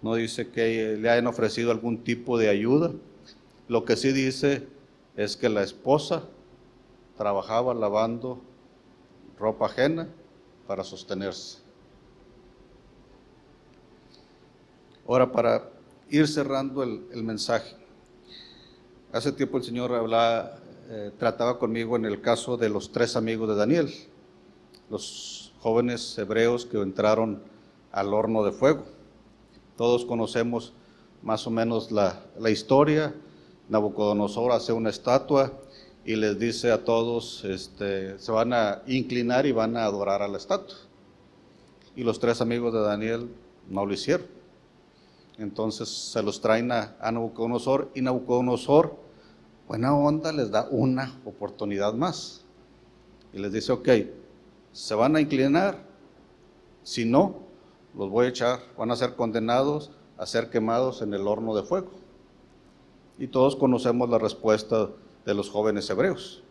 no 0.02 0.15
dice 0.15 0.50
que 0.50 0.98
le 0.98 1.10
hayan 1.10 1.28
ofrecido 1.28 1.72
algún 1.72 2.04
tipo 2.04 2.38
de 2.38 2.50
ayuda. 2.50 2.91
Lo 3.67 3.84
que 3.84 3.98
sí 3.98 4.12
dice 4.13 4.67
es 5.17 5.36
que 5.36 5.50
la 5.50 5.63
esposa 5.63 6.24
trabajaba 7.17 7.74
lavando 7.74 8.39
ropa 9.38 9.65
ajena 9.65 10.08
para 10.67 10.84
sostenerse. 10.84 11.60
Ahora, 15.08 15.32
para 15.32 15.69
ir 16.10 16.28
cerrando 16.28 16.84
el, 16.84 17.24
mensaje, 17.24 17.76
hace 19.12 19.32
tiempo 19.32 19.58
el 19.58 19.63
Señor 19.63 19.93
hablaba, 19.93 20.60
eh, 20.89 21.12
trataba 21.17 21.60
conmigo 21.60 21.95
en 21.95 22.06
el 22.06 22.22
caso 22.22 22.58
de 22.58 22.69
los 22.69 22.91
tres 22.91 23.15
amigos 23.15 23.50
de 23.50 23.56
Daniel, 23.56 23.93
los 24.89 25.54
jóvenes 25.60 26.17
hebreos 26.17 26.65
que 26.65 26.82
entraron 26.82 27.41
al 27.91 28.13
horno 28.13 28.43
de 28.43 28.52
fuego. 28.52 28.86
Todos 29.78 30.06
conocemos 30.06 30.74
más 31.22 31.45
o 31.48 31.52
menos 31.52 31.91
la, 31.91 32.22
la 32.39 32.50
historia. 32.50 33.13
Nabucodonosor 33.69 34.52
hace 34.52 34.74
una 34.74 34.89
estatua 34.89 35.54
y 36.06 36.15
les 36.15 36.39
dice 36.39 36.72
a 36.72 36.84
todos, 36.84 37.45
este, 37.45 38.17
se 38.17 38.32
van 38.32 38.52
a 38.54 38.82
inclinar 38.88 39.45
y 39.45 39.52
van 39.52 39.78
a 39.78 39.86
adorar 39.86 40.22
a 40.22 40.28
la 40.28 40.38
estatua. 40.38 40.76
Y 41.95 42.04
los 42.04 42.19
tres 42.19 42.41
amigos 42.41 42.74
de 42.74 42.80
Daniel 42.80 43.30
no 43.69 43.86
lo 43.86 43.93
hicieron. 43.93 44.26
Entonces 45.39 45.88
se 45.88 46.21
los 46.21 46.41
traen 46.41 46.71
a, 46.71 46.97
a 46.99 47.12
Nabucodonosor 47.12 47.89
y 47.95 48.02
Nabucodonosor, 48.02 48.97
buena 49.67 49.95
onda, 49.95 50.34
les 50.34 50.52
da 50.52 50.67
una 50.69 51.17
oportunidad 51.25 51.93
más. 51.93 52.43
Y 53.32 53.39
les 53.39 53.54
dice, 53.54 53.71
ok, 53.71 53.89
se 54.73 54.95
van 54.95 55.15
a 55.15 55.21
inclinar, 55.21 55.82
si 56.84 57.06
no, 57.06 57.38
los 57.95 58.10
voy 58.10 58.25
a 58.25 58.30
echar, 58.30 58.60
van 58.78 58.91
a 58.91 58.95
ser 58.95 59.15
condenados 59.15 59.91
a 60.17 60.25
ser 60.25 60.49
quemados 60.49 61.02
en 61.02 61.13
el 61.13 61.25
horno 61.25 61.56
de 61.56 61.63
fuego. 61.63 61.91
Y 63.17 63.28
todos 63.28 63.56
conocemos 63.56 64.10
la 64.10 64.17
respuesta 64.17 64.89
de 65.25 65.34
los 65.34 65.49
jóvenes 65.49 65.89
hebreos. 65.89 66.43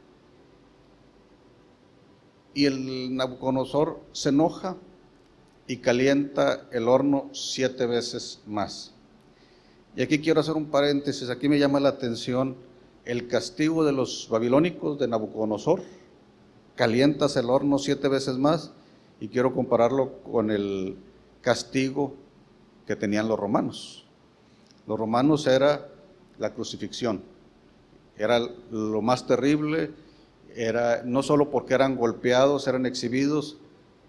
Y 2.54 2.64
el 2.64 3.14
Nabucodonosor 3.14 4.00
se 4.12 4.30
enoja 4.30 4.76
y 5.68 5.76
calienta 5.76 6.66
el 6.72 6.88
horno 6.88 7.28
siete 7.32 7.86
veces 7.86 8.40
más. 8.46 8.94
Y 9.94 10.02
aquí 10.02 10.18
quiero 10.18 10.40
hacer 10.40 10.54
un 10.54 10.70
paréntesis, 10.70 11.28
aquí 11.28 11.48
me 11.48 11.58
llama 11.58 11.78
la 11.78 11.90
atención 11.90 12.56
el 13.04 13.28
castigo 13.28 13.84
de 13.84 13.92
los 13.92 14.28
babilónicos 14.30 14.98
de 14.98 15.08
Nabucodonosor. 15.08 15.82
Calientas 16.74 17.36
el 17.36 17.50
horno 17.50 17.78
siete 17.78 18.08
veces 18.08 18.38
más 18.38 18.72
y 19.20 19.28
quiero 19.28 19.54
compararlo 19.54 20.22
con 20.22 20.50
el 20.50 20.96
castigo 21.42 22.14
que 22.86 22.96
tenían 22.96 23.28
los 23.28 23.38
romanos. 23.38 24.06
Los 24.86 24.98
romanos 24.98 25.46
era 25.46 25.88
la 26.38 26.54
crucifixión, 26.54 27.22
era 28.16 28.40
lo 28.70 29.02
más 29.02 29.26
terrible, 29.26 29.90
era 30.54 31.02
no 31.04 31.22
solo 31.22 31.50
porque 31.50 31.74
eran 31.74 31.96
golpeados, 31.96 32.66
eran 32.68 32.86
exhibidos, 32.86 33.58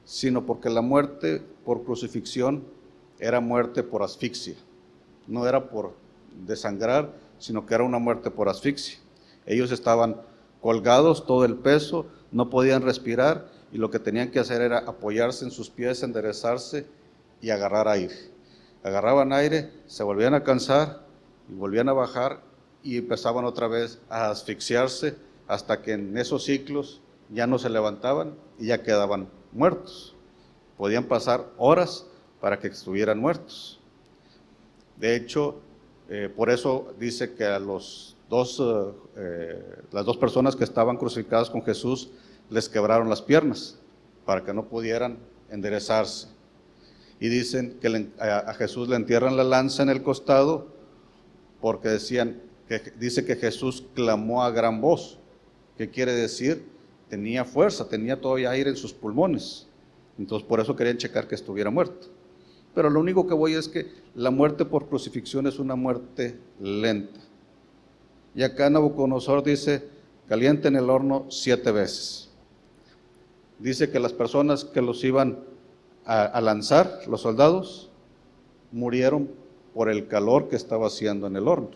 sino 0.10 0.44
porque 0.44 0.72
la 0.72 0.82
muerte 0.82 1.40
por 1.64 1.84
crucifixión 1.84 2.64
era 3.20 3.40
muerte 3.42 3.84
por 3.84 4.02
asfixia. 4.02 4.56
No 5.28 5.48
era 5.48 5.70
por 5.70 5.94
desangrar, 6.48 7.14
sino 7.38 7.68
que 7.68 7.76
era 7.76 7.84
una 7.84 8.00
muerte 8.00 8.32
por 8.32 8.50
asfixia. 8.50 8.98
Ellos 9.46 9.72
estaban 9.72 10.20
colgados, 10.62 11.28
todo 11.28 11.46
el 11.46 11.58
peso, 11.58 12.08
no 12.32 12.50
podían 12.50 12.82
respirar 12.82 13.52
y 13.72 13.78
lo 13.78 13.92
que 13.92 14.00
tenían 14.00 14.32
que 14.32 14.40
hacer 14.40 14.64
era 14.64 14.80
apoyarse 14.80 15.46
en 15.46 15.52
sus 15.52 15.70
pies, 15.70 16.02
enderezarse 16.02 16.88
y 17.40 17.52
agarrar 17.52 17.88
aire. 17.88 18.16
Agarraban 18.82 19.32
aire, 19.32 19.70
se 19.86 20.02
volvían 20.02 20.34
a 20.34 20.44
cansar 20.44 21.06
y 21.48 21.54
volvían 21.54 21.88
a 21.88 21.94
bajar 21.94 22.42
y 22.82 22.98
empezaban 22.98 23.46
otra 23.46 23.68
vez 23.68 24.00
a 24.10 24.32
asfixiarse 24.32 25.18
hasta 25.48 25.84
que 25.84 25.94
en 25.94 26.18
esos 26.18 26.46
ciclos 26.46 27.00
ya 27.30 27.46
no 27.46 27.60
se 27.60 27.70
levantaban 27.70 28.34
y 28.58 28.66
ya 28.68 28.82
quedaban 28.82 29.30
muertos. 29.52 30.16
Podían 30.78 31.06
pasar 31.06 31.46
horas 31.58 32.06
para 32.40 32.60
que 32.60 32.68
estuvieran 32.68 33.20
muertos. 33.20 33.80
De 34.98 35.16
hecho, 35.16 35.60
eh, 36.10 36.30
por 36.36 36.50
eso 36.50 36.94
dice 37.00 37.34
que 37.34 37.46
a 37.46 37.60
los 37.60 38.18
dos, 38.30 38.60
eh, 38.60 38.92
eh, 39.18 39.64
las 39.92 40.06
dos 40.06 40.18
personas 40.18 40.56
que 40.56 40.64
estaban 40.64 40.98
crucificadas 40.98 41.50
con 41.50 41.64
Jesús 41.64 42.10
les 42.50 42.68
quebraron 42.68 43.10
las 43.10 43.22
piernas 43.22 43.78
para 44.26 44.44
que 44.44 44.54
no 44.54 44.66
pudieran 44.66 45.18
enderezarse. 45.50 46.28
Y 47.20 47.28
dicen 47.28 47.78
que 47.82 48.10
a, 48.20 48.54
Jesús 48.54 48.88
le 48.88 48.96
entierran 48.96 49.36
la 49.36 49.44
lanza 49.44 49.84
en 49.84 49.90
el 49.90 50.04
costado 50.04 50.68
porque 51.60 51.90
decían 51.90 52.42
que 52.68 52.94
dice 52.98 53.26
que 53.26 53.36
Jesús 53.36 53.84
clamó 53.94 54.44
a 54.44 54.52
gran 54.52 54.80
voz. 54.80 55.20
¿Qué 55.78 55.90
quiere 55.90 56.14
decir? 56.14 56.66
Tenía 57.10 57.44
fuerza, 57.44 57.88
tenía 57.88 58.20
todavía 58.20 58.52
aire 58.52 58.70
en 58.70 58.76
sus 58.76 58.94
pulmones. 58.94 59.68
Entonces 60.18 60.48
por 60.48 60.60
eso 60.60 60.76
querían 60.76 60.98
checar 60.98 61.28
que 61.28 61.36
estuviera 61.36 61.70
muerto. 61.70 62.08
Pero 62.76 62.90
lo 62.90 63.00
único 63.00 63.26
que 63.26 63.34
voy 63.34 63.54
es 63.54 63.68
que 63.68 63.88
la 64.16 64.32
muerte 64.32 64.66
por 64.66 64.88
crucifixión 64.88 65.48
es 65.48 65.60
una 65.60 65.76
muerte 65.76 66.40
lenta. 66.60 67.20
Y 68.36 68.44
acá 68.44 68.70
Nabucodonosor 68.70 69.44
dice, 69.44 69.88
caliente 70.28 70.68
en 70.68 70.76
el 70.76 70.90
horno 70.90 71.26
siete 71.30 71.72
veces. 71.72 72.30
Dice 73.58 73.90
que 73.90 74.00
las 74.00 74.14
personas 74.14 74.64
que 74.64 74.82
los 74.82 75.04
iban 75.04 75.40
a, 76.06 76.24
a 76.24 76.42
lanzar, 76.42 77.02
los 77.08 77.22
soldados, 77.22 77.90
murieron 78.72 79.30
por 79.74 79.90
el 79.90 80.08
calor 80.08 80.48
que 80.48 80.56
estaba 80.56 80.88
haciendo 80.88 81.28
en 81.28 81.36
el 81.36 81.48
horno. 81.48 81.72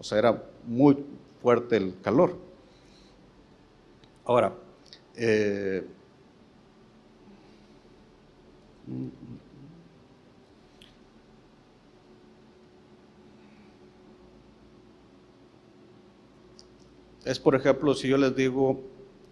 O 0.00 0.04
sea, 0.04 0.18
era 0.18 0.42
muy 0.66 1.04
fuerte 1.40 1.76
el 1.76 1.94
calor. 2.02 2.36
Ahora, 4.24 4.52
eh, 5.16 5.84
es 17.24 17.38
por 17.40 17.54
ejemplo, 17.54 17.94
si 17.94 18.08
yo 18.08 18.16
les 18.16 18.34
digo, 18.36 18.80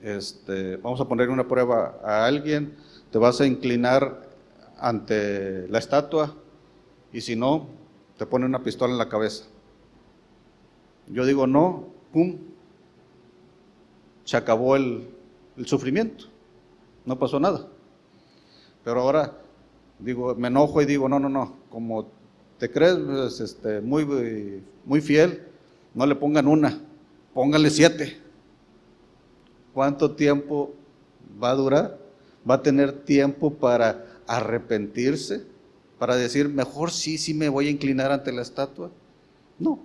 este, 0.03 0.77
vamos 0.77 1.01
a 1.01 1.07
poner 1.07 1.29
una 1.29 1.47
prueba 1.47 2.01
a 2.05 2.27
alguien, 2.27 2.75
te 3.11 3.19
vas 3.19 3.41
a 3.41 3.47
inclinar 3.47 4.29
ante 4.79 5.69
la 5.69 5.79
estatua 5.79 6.35
y 7.13 7.21
si 7.21 7.37
no, 7.37 7.67
te 8.19 8.27
pone 8.27 8.47
una 8.47 8.63
pistola 8.63 8.93
en 8.93 8.99
la 8.99 9.09
cabeza. 9.09 9.45
Yo 11.07 11.25
digo 11.27 11.47
no, 11.47 11.87
pum, 12.13 12.39
se 14.31 14.37
acabó 14.37 14.77
el, 14.77 15.09
sufrimiento, 15.65 16.27
no 17.05 17.19
pasó 17.19 17.41
nada. 17.41 17.67
Pero 18.85 19.01
ahora 19.01 19.37
digo, 19.99 20.37
me 20.37 20.47
enojo 20.47 20.81
y 20.81 20.87
digo, 20.87 21.09
no, 21.09 21.19
no, 21.19 21.29
no, 21.29 21.57
como 21.69 22.07
te 22.57 22.71
crees 22.71 22.97
pues, 22.97 23.41
este, 23.41 23.81
muy, 23.81 24.63
muy 24.85 25.01
fiel, 25.01 25.43
no 25.95 26.07
le 26.07 26.15
pongan 26.15 26.47
una, 26.47 26.81
póngale 27.35 27.71
siete. 27.71 28.21
¿Cuánto 29.75 30.13
tiempo 30.13 30.75
va 31.43 31.51
a 31.51 31.57
durar? 31.57 31.99
¿Va 32.49 32.55
a 32.55 32.63
tener 32.63 32.93
tiempo 33.03 33.55
para 33.55 34.21
arrepentirse? 34.29 35.43
Para 35.99 36.15
decir, 36.15 36.49
mejor 36.49 36.93
sí, 36.93 37.19
sí 37.19 37.35
me 37.35 37.49
voy 37.49 37.67
a 37.67 37.71
inclinar 37.71 38.13
ante 38.13 38.31
la 38.31 38.43
estatua. 38.43 38.93
No, 39.59 39.81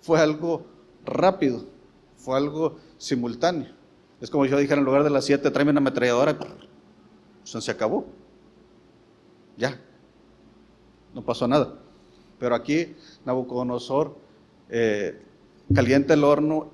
fue 0.00 0.20
algo 0.20 0.64
rápido, 1.04 1.73
fue 2.24 2.38
algo 2.38 2.78
simultáneo. 2.96 3.68
Es 4.20 4.30
como 4.30 4.46
yo 4.46 4.56
dijera 4.56 4.78
en 4.78 4.86
lugar 4.86 5.04
de 5.04 5.10
las 5.10 5.26
siete, 5.26 5.50
tráeme 5.50 5.72
una 5.72 5.80
ametralladora, 5.80 6.38
se 7.44 7.70
acabó. 7.70 8.06
Ya, 9.56 9.78
no 11.12 11.22
pasó 11.22 11.46
nada. 11.46 11.74
Pero 12.38 12.54
aquí 12.54 12.96
Nabucodonosor 13.26 14.16
eh, 14.70 15.20
calienta 15.74 16.14
el 16.14 16.24
horno 16.24 16.70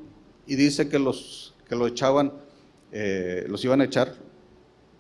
y 0.47 0.55
dice 0.55 0.89
que 0.89 0.99
los 0.99 1.55
que 1.69 1.75
lo 1.75 1.87
echaban, 1.87 2.33
eh, 2.93 3.45
los 3.49 3.65
iban 3.65 3.81
a 3.81 3.85
echar, 3.85 4.15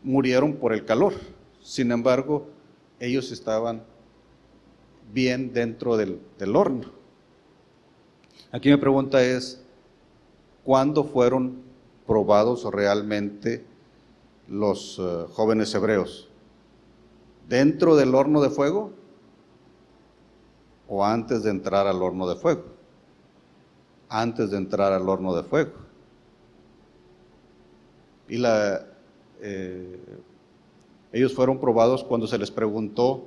murieron 0.02 0.54
por 0.54 0.72
el 0.72 0.84
calor. 0.84 1.14
Sin 1.62 1.92
embargo, 1.92 2.48
ellos 2.98 3.30
estaban 3.30 3.84
bien 5.12 5.52
dentro 5.52 5.96
del 5.96 6.56
horno. 6.56 6.90
Aquí 8.52 8.68
mi 8.68 8.76
pregunta 8.76 9.22
es, 9.22 9.59
¿cuándo 10.64 11.04
fueron 11.04 11.62
probados 12.06 12.64
realmente 12.64 13.64
los 14.48 14.98
eh, 14.98 15.26
jóvenes 15.32 15.74
hebreos? 15.74 16.28
¿Dentro 17.48 17.96
del 17.96 18.14
horno 18.14 18.40
de 18.40 18.50
fuego 18.50 18.92
o 20.88 21.04
antes 21.04 21.42
de 21.42 21.50
entrar 21.50 21.86
al 21.86 22.02
horno 22.02 22.28
de 22.28 22.36
fuego? 22.36 22.64
Antes 24.08 24.50
de 24.50 24.56
entrar 24.56 24.92
al 24.92 25.08
horno 25.08 25.34
de 25.34 25.42
fuego. 25.42 25.72
Y 28.28 28.40
eh, 28.44 29.98
ellos 31.12 31.34
fueron 31.34 31.58
probados 31.58 32.04
cuando 32.04 32.26
se 32.28 32.38
les 32.38 32.50
preguntó, 32.50 33.24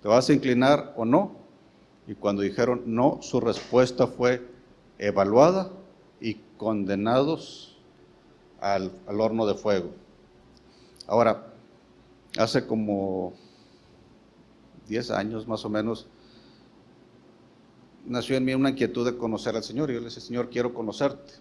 ¿te 0.00 0.08
vas 0.08 0.28
a 0.28 0.32
inclinar 0.32 0.92
o 0.96 1.04
no? 1.04 1.32
Y 2.06 2.14
cuando 2.14 2.42
dijeron 2.42 2.82
no, 2.86 3.18
su 3.22 3.40
respuesta 3.40 4.06
fue, 4.06 4.46
evaluada 4.98 5.70
y 6.24 6.40
condenados 6.56 7.76
al, 8.58 8.90
horno 9.06 9.44
de 9.44 9.54
fuego. 9.56 9.90
Ahora, 11.06 11.52
hace 12.38 12.66
como 12.66 13.34
10 14.88 15.10
años 15.10 15.46
más 15.46 15.66
o 15.66 15.68
menos, 15.68 16.06
nació 18.06 18.38
en 18.38 18.44
mí 18.46 18.54
una 18.54 18.70
inquietud 18.70 19.04
de 19.04 19.18
conocer 19.18 19.54
al 19.54 19.62
Señor. 19.62 19.90
Y 19.90 19.94
yo 19.94 20.00
le 20.00 20.06
dije, 20.06 20.18
Señor, 20.18 20.48
quiero 20.48 20.72
conocerte, 20.72 21.34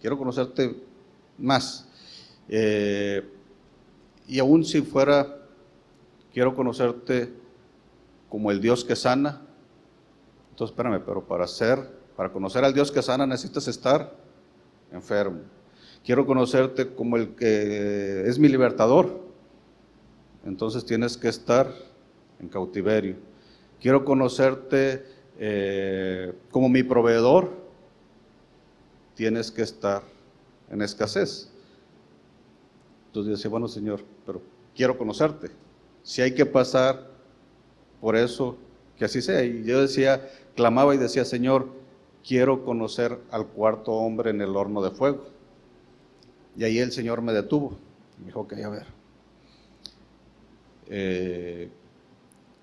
quiero 0.00 0.16
conocerte 0.16 0.80
más. 1.36 1.88
Eh, 2.48 3.28
y 4.28 4.38
aún 4.38 4.64
si 4.64 4.80
fuera, 4.80 5.38
quiero 6.32 6.54
conocerte 6.54 7.32
como 8.28 8.52
el 8.52 8.60
Dios 8.60 8.84
que 8.84 8.94
sana. 8.94 9.42
Entonces, 10.50 10.72
espérame, 10.72 11.02
pero 11.04 11.26
para 11.26 11.48
ser 11.48 11.97
para 12.18 12.32
conocer 12.32 12.64
al 12.64 12.74
Dios 12.74 12.90
que 12.90 13.00
sana 13.00 13.28
necesitas 13.28 13.68
estar 13.68 14.12
enfermo. 14.90 15.42
Quiero 16.04 16.26
conocerte 16.26 16.92
como 16.92 17.16
el 17.16 17.36
que 17.36 18.24
es 18.26 18.40
mi 18.40 18.48
libertador. 18.48 19.20
Entonces 20.44 20.84
tienes 20.84 21.16
que 21.16 21.28
estar 21.28 21.72
en 22.40 22.48
cautiverio. 22.48 23.14
Quiero 23.80 24.04
conocerte 24.04 25.06
eh, 25.38 26.34
como 26.50 26.68
mi 26.68 26.82
proveedor. 26.82 27.52
Tienes 29.14 29.52
que 29.52 29.62
estar 29.62 30.02
en 30.72 30.82
escasez. 30.82 31.52
Entonces 33.06 33.36
decía, 33.36 33.48
bueno 33.48 33.68
Señor, 33.68 34.00
pero 34.26 34.42
quiero 34.74 34.98
conocerte. 34.98 35.50
Si 36.02 36.20
hay 36.20 36.34
que 36.34 36.46
pasar 36.46 37.12
por 38.00 38.16
eso, 38.16 38.58
que 38.96 39.04
así 39.04 39.22
sea. 39.22 39.44
Y 39.44 39.62
yo 39.62 39.82
decía, 39.82 40.28
clamaba 40.56 40.96
y 40.96 40.98
decía, 40.98 41.24
Señor, 41.24 41.77
quiero 42.28 42.62
conocer 42.62 43.18
al 43.30 43.46
cuarto 43.46 43.92
hombre 43.92 44.30
en 44.30 44.42
el 44.42 44.54
horno 44.54 44.82
de 44.82 44.90
fuego. 44.90 45.24
Y 46.58 46.64
ahí 46.64 46.78
el 46.78 46.92
Señor 46.92 47.22
me 47.22 47.32
detuvo. 47.32 47.78
Me 48.18 48.26
dijo, 48.26 48.40
ok, 48.40 48.52
a 48.52 48.68
ver. 48.68 48.86
Eh, 50.88 51.70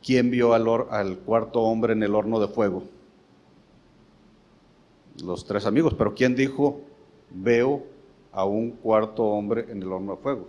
¿Quién 0.03 0.29
vio 0.29 0.53
al, 0.53 0.67
al 0.91 1.17
cuarto 1.17 1.61
hombre 1.61 1.93
en 1.93 2.03
el 2.03 2.13
horno 2.13 2.39
de 2.39 2.47
fuego? 2.47 2.83
Los 5.23 5.45
tres 5.45 5.65
amigos. 5.65 5.95
Pero 5.95 6.13
¿quién 6.13 6.35
dijo, 6.35 6.81
veo 7.31 7.83
a 8.33 8.45
un 8.45 8.69
cuarto 8.71 9.23
hombre 9.23 9.65
en 9.69 9.81
el 9.81 9.91
horno 9.91 10.15
de 10.15 10.21
fuego? 10.21 10.47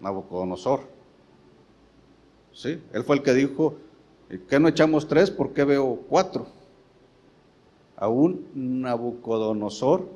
Nabucodonosor. 0.00 0.80
¿Sí? 2.52 2.82
Él 2.92 3.04
fue 3.04 3.14
el 3.14 3.22
que 3.22 3.32
dijo, 3.32 3.76
¿qué 4.48 4.58
no 4.58 4.66
echamos 4.66 5.06
tres? 5.06 5.30
¿Por 5.30 5.52
qué 5.52 5.62
veo 5.62 6.00
cuatro? 6.08 6.59
A 8.00 8.08
un 8.08 8.46
Nabucodonosor 8.54 10.08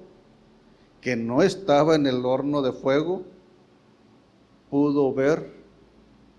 que 1.00 1.14
no 1.14 1.42
estaba 1.42 1.94
en 1.94 2.06
el 2.06 2.24
horno 2.24 2.62
de 2.62 2.72
fuego, 2.72 3.22
pudo 4.70 5.12
ver 5.12 5.52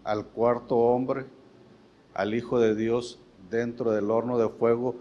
al 0.03 0.25
cuarto 0.25 0.75
hombre, 0.75 1.25
al 2.13 2.34
Hijo 2.34 2.60
de 2.60 2.75
Dios, 2.75 3.19
dentro 3.49 3.91
del 3.91 4.12
horno 4.12 4.38
de 4.38 4.49
fuego, 4.49 4.95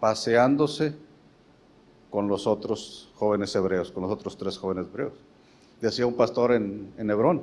paseándose 0.00 0.94
con 2.10 2.28
los 2.28 2.46
otros 2.46 3.10
jóvenes 3.14 3.54
hebreos, 3.54 3.90
con 3.90 4.02
los 4.02 4.12
otros 4.12 4.36
tres 4.36 4.58
jóvenes 4.58 4.86
hebreos. 4.86 5.12
Decía 5.80 6.06
un 6.06 6.14
pastor 6.14 6.52
en, 6.52 6.92
Hebrón, 6.98 7.42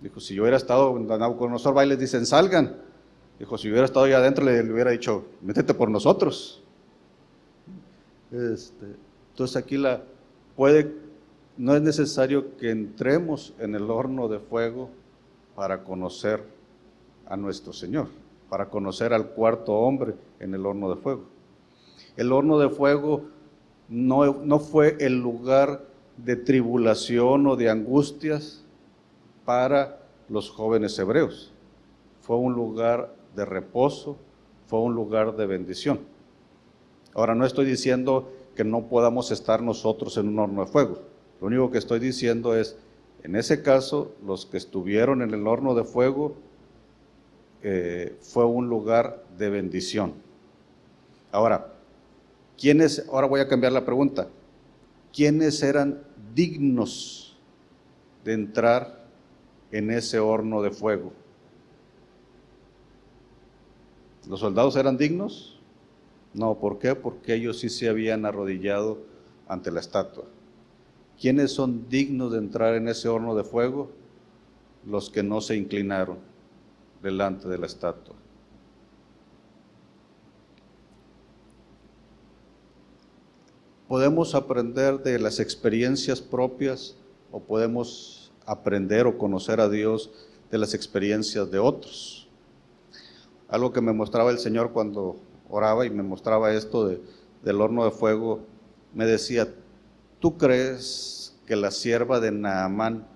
dijo, 0.00 0.20
si 0.20 0.34
yo 0.34 0.42
hubiera 0.42 0.56
estado 0.56 0.96
en 0.96 1.06
Nabucodonosor, 1.06 1.76
va 1.76 1.84
y 1.84 1.88
les 1.88 1.98
dicen, 1.98 2.24
salgan. 2.26 2.76
Dijo, 3.38 3.58
si 3.58 3.68
hubiera 3.70 3.84
estado 3.84 4.06
ahí 4.06 4.12
adentro, 4.12 4.44
le, 4.44 4.62
hubiera 4.72 4.90
dicho, 4.90 5.24
métete 5.40 5.74
por 5.74 5.90
nosotros. 5.90 6.62
Este, 8.32 8.86
entonces 9.30 9.56
aquí 9.56 9.76
la, 9.76 10.02
puede, 10.56 10.94
no 11.58 11.76
es 11.76 11.82
necesario 11.82 12.56
que 12.56 12.70
entremos 12.70 13.54
en 13.58 13.74
el 13.74 13.90
horno 13.90 14.28
de 14.28 14.38
fuego 14.38 14.88
para 15.54 15.84
conocer 15.84 16.42
a 17.26 17.36
nuestro 17.36 17.72
Señor, 17.72 18.08
para 18.48 18.70
conocer 18.70 19.12
al 19.12 19.28
cuarto 19.28 19.74
hombre 19.74 20.14
en 20.40 20.54
el 20.54 20.64
horno 20.64 20.88
de 20.88 20.96
fuego. 20.96 21.24
El 22.16 22.32
horno 22.32 22.58
de 22.58 22.70
fuego 22.70 23.24
no, 23.88 24.34
no 24.34 24.58
fue 24.58 24.96
el 25.00 25.20
lugar 25.20 25.84
de 26.16 26.36
tribulación 26.36 27.46
o 27.46 27.56
de 27.56 27.68
angustias 27.68 28.64
para 29.44 30.00
los 30.28 30.50
jóvenes 30.50 30.98
hebreos. 30.98 31.52
Fue 32.22 32.36
un 32.36 32.54
lugar 32.54 33.14
de 33.34 33.44
reposo, 33.44 34.16
fue 34.66 34.80
un 34.80 34.94
lugar 34.94 35.36
de 35.36 35.46
bendición. 35.46 36.11
Ahora 37.14 37.34
no 37.34 37.44
estoy 37.44 37.66
diciendo 37.66 38.32
que 38.54 38.64
no 38.64 38.88
podamos 38.88 39.30
estar 39.30 39.62
nosotros 39.62 40.16
en 40.16 40.28
un 40.28 40.38
horno 40.38 40.64
de 40.64 40.70
fuego. 40.70 41.02
Lo 41.40 41.46
único 41.46 41.70
que 41.70 41.78
estoy 41.78 41.98
diciendo 41.98 42.56
es, 42.56 42.76
en 43.22 43.36
ese 43.36 43.62
caso, 43.62 44.12
los 44.24 44.46
que 44.46 44.56
estuvieron 44.56 45.22
en 45.22 45.32
el 45.32 45.46
horno 45.46 45.74
de 45.74 45.84
fuego 45.84 46.36
eh, 47.62 48.16
fue 48.20 48.44
un 48.44 48.68
lugar 48.68 49.24
de 49.38 49.50
bendición. 49.50 50.14
Ahora, 51.30 51.72
¿quiénes, 52.58 53.06
ahora 53.10 53.26
voy 53.26 53.40
a 53.40 53.48
cambiar 53.48 53.72
la 53.72 53.84
pregunta, 53.84 54.28
¿quiénes 55.12 55.62
eran 55.62 56.02
dignos 56.34 57.36
de 58.24 58.32
entrar 58.34 59.06
en 59.70 59.90
ese 59.90 60.18
horno 60.18 60.62
de 60.62 60.70
fuego? 60.70 61.12
¿Los 64.28 64.40
soldados 64.40 64.76
eran 64.76 64.96
dignos? 64.96 65.61
No, 66.34 66.58
¿por 66.58 66.78
qué? 66.78 66.94
Porque 66.94 67.34
ellos 67.34 67.58
sí 67.58 67.68
se 67.68 67.88
habían 67.88 68.24
arrodillado 68.24 68.98
ante 69.46 69.70
la 69.70 69.80
estatua. 69.80 70.24
¿Quiénes 71.20 71.52
son 71.52 71.88
dignos 71.88 72.32
de 72.32 72.38
entrar 72.38 72.74
en 72.74 72.88
ese 72.88 73.08
horno 73.08 73.34
de 73.34 73.44
fuego? 73.44 73.90
Los 74.86 75.10
que 75.10 75.22
no 75.22 75.40
se 75.40 75.56
inclinaron 75.56 76.18
delante 77.02 77.48
de 77.48 77.58
la 77.58 77.66
estatua. 77.66 78.16
Podemos 83.86 84.34
aprender 84.34 85.02
de 85.02 85.18
las 85.18 85.38
experiencias 85.38 86.22
propias 86.22 86.96
o 87.30 87.40
podemos 87.40 88.32
aprender 88.46 89.06
o 89.06 89.18
conocer 89.18 89.60
a 89.60 89.68
Dios 89.68 90.10
de 90.50 90.58
las 90.58 90.72
experiencias 90.72 91.50
de 91.50 91.58
otros. 91.58 92.26
Algo 93.48 93.70
que 93.70 93.82
me 93.82 93.92
mostraba 93.92 94.30
el 94.30 94.38
Señor 94.38 94.72
cuando 94.72 95.16
oraba 95.52 95.84
y 95.84 95.90
me 95.90 96.02
mostraba 96.02 96.52
esto 96.52 96.88
del 97.42 97.60
horno 97.60 97.84
de 97.84 97.90
fuego, 97.90 98.40
me 98.94 99.04
decía, 99.04 99.46
¿tú 100.18 100.38
crees 100.38 101.36
que 101.46 101.56
la 101.56 101.70
sierva 101.70 102.20
de 102.20 102.32
Naamán, 102.32 103.06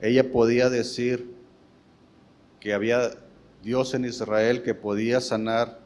ella 0.00 0.32
podía 0.32 0.70
decir 0.70 1.30
que 2.58 2.72
había 2.72 3.10
Dios 3.62 3.92
en 3.92 4.06
Israel 4.06 4.62
que 4.62 4.74
podía 4.74 5.20
sanar 5.20 5.78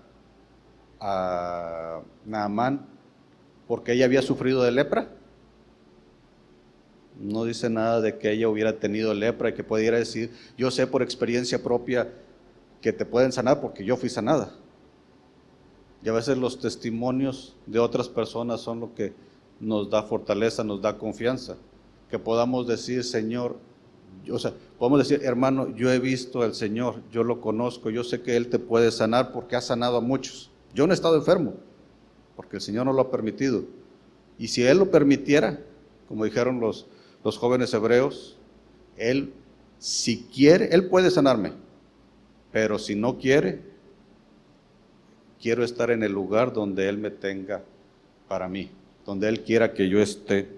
a 1.00 2.02
Naamán 2.24 2.86
porque 3.66 3.92
ella 3.92 4.04
había 4.04 4.22
sufrido 4.22 4.62
de 4.62 4.70
lepra? 4.70 5.08
No 7.18 7.44
dice 7.44 7.68
nada 7.68 8.00
de 8.00 8.18
que 8.18 8.30
ella 8.30 8.48
hubiera 8.48 8.78
tenido 8.78 9.12
lepra 9.14 9.48
y 9.48 9.54
que 9.54 9.64
pudiera 9.64 9.98
decir, 9.98 10.30
yo 10.56 10.70
sé 10.70 10.86
por 10.86 11.02
experiencia 11.02 11.60
propia 11.60 12.12
que 12.80 12.92
te 12.92 13.04
pueden 13.04 13.32
sanar 13.32 13.60
porque 13.60 13.84
yo 13.84 13.96
fui 13.96 14.08
sanada. 14.08 14.52
Y 16.04 16.08
a 16.10 16.12
veces 16.12 16.36
los 16.36 16.60
testimonios 16.60 17.56
de 17.66 17.78
otras 17.78 18.08
personas 18.08 18.60
son 18.60 18.80
lo 18.80 18.94
que 18.94 19.14
nos 19.58 19.88
da 19.88 20.02
fortaleza, 20.02 20.62
nos 20.62 20.82
da 20.82 20.98
confianza. 20.98 21.56
Que 22.10 22.18
podamos 22.18 22.66
decir, 22.66 23.02
Señor, 23.04 23.56
o 24.30 24.38
sea, 24.38 24.52
podemos 24.78 24.98
decir, 24.98 25.24
hermano, 25.24 25.74
yo 25.74 25.90
he 25.90 25.98
visto 25.98 26.42
al 26.42 26.54
Señor, 26.54 27.02
yo 27.10 27.24
lo 27.24 27.40
conozco, 27.40 27.88
yo 27.88 28.04
sé 28.04 28.20
que 28.20 28.36
Él 28.36 28.48
te 28.48 28.58
puede 28.58 28.90
sanar 28.90 29.32
porque 29.32 29.56
ha 29.56 29.62
sanado 29.62 29.96
a 29.96 30.00
muchos. 30.02 30.50
Yo 30.74 30.86
no 30.86 30.92
he 30.92 30.94
estado 30.94 31.16
enfermo, 31.16 31.54
porque 32.36 32.56
el 32.56 32.62
Señor 32.62 32.84
no 32.84 32.92
lo 32.92 33.00
ha 33.00 33.10
permitido. 33.10 33.64
Y 34.38 34.48
si 34.48 34.62
Él 34.62 34.78
lo 34.78 34.90
permitiera, 34.90 35.58
como 36.06 36.26
dijeron 36.26 36.60
los, 36.60 36.86
los 37.24 37.38
jóvenes 37.38 37.72
hebreos, 37.72 38.36
Él, 38.98 39.32
si 39.78 40.24
quiere, 40.24 40.68
Él 40.74 40.88
puede 40.88 41.10
sanarme, 41.10 41.52
pero 42.52 42.78
si 42.78 42.94
no 42.94 43.16
quiere, 43.16 43.73
quiero 45.40 45.64
estar 45.64 45.90
en 45.90 46.02
el 46.02 46.12
lugar 46.12 46.52
donde 46.52 46.88
Él 46.88 46.98
me 46.98 47.10
tenga 47.10 47.62
para 48.28 48.48
mí, 48.48 48.70
donde 49.04 49.28
Él 49.28 49.42
quiera 49.42 49.72
que 49.72 49.88
yo 49.88 50.00
esté. 50.00 50.48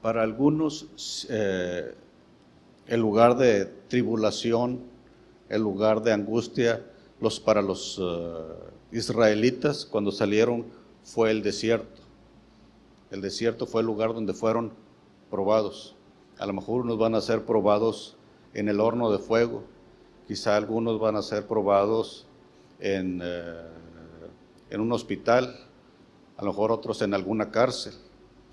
Para 0.00 0.22
algunos, 0.22 1.26
eh, 1.30 1.94
el 2.86 3.00
lugar 3.00 3.38
de 3.38 3.64
tribulación, 3.88 4.80
el 5.48 5.62
lugar 5.62 6.02
de 6.02 6.12
angustia, 6.12 6.84
los, 7.20 7.40
para 7.40 7.62
los 7.62 7.98
eh, 8.02 8.34
israelitas 8.92 9.86
cuando 9.86 10.12
salieron 10.12 10.66
fue 11.02 11.30
el 11.30 11.42
desierto. 11.42 12.03
El 13.14 13.20
desierto 13.20 13.66
fue 13.66 13.82
el 13.82 13.86
lugar 13.86 14.12
donde 14.12 14.34
fueron 14.34 14.72
probados. 15.30 15.94
A 16.36 16.46
lo 16.46 16.52
mejor 16.52 16.80
unos 16.80 16.98
van 16.98 17.14
a 17.14 17.20
ser 17.20 17.46
probados 17.46 18.16
en 18.54 18.68
el 18.68 18.80
horno 18.80 19.12
de 19.12 19.20
fuego, 19.20 19.62
quizá 20.26 20.56
algunos 20.56 20.98
van 20.98 21.14
a 21.14 21.22
ser 21.22 21.46
probados 21.46 22.26
en, 22.80 23.20
eh, 23.22 23.68
en 24.68 24.80
un 24.80 24.90
hospital, 24.90 25.56
a 26.36 26.42
lo 26.42 26.50
mejor 26.50 26.72
otros 26.72 27.02
en 27.02 27.14
alguna 27.14 27.52
cárcel. 27.52 27.94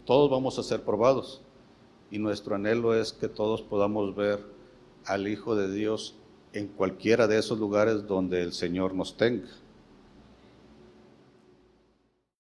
Todos 0.06 0.30
vamos 0.30 0.60
a 0.60 0.64
ser 0.64 0.84
probados 0.84 1.42
y 2.12 2.20
nuestro 2.20 2.54
anhelo 2.54 2.94
es 2.94 3.14
que 3.14 3.28
todos 3.28 3.64
podamos 3.64 4.16
ver 4.16 4.46
al 5.06 5.28
Hijo 5.28 5.56
de 5.56 5.74
Dios 5.74 6.14
en 6.54 6.68
cualquiera 6.68 7.26
de 7.26 7.40
esos 7.40 7.58
lugares 7.58 8.06
donde 8.06 8.44
el 8.44 8.54
Señor 8.54 8.94
nos 8.94 9.18
tenga. 9.18 9.50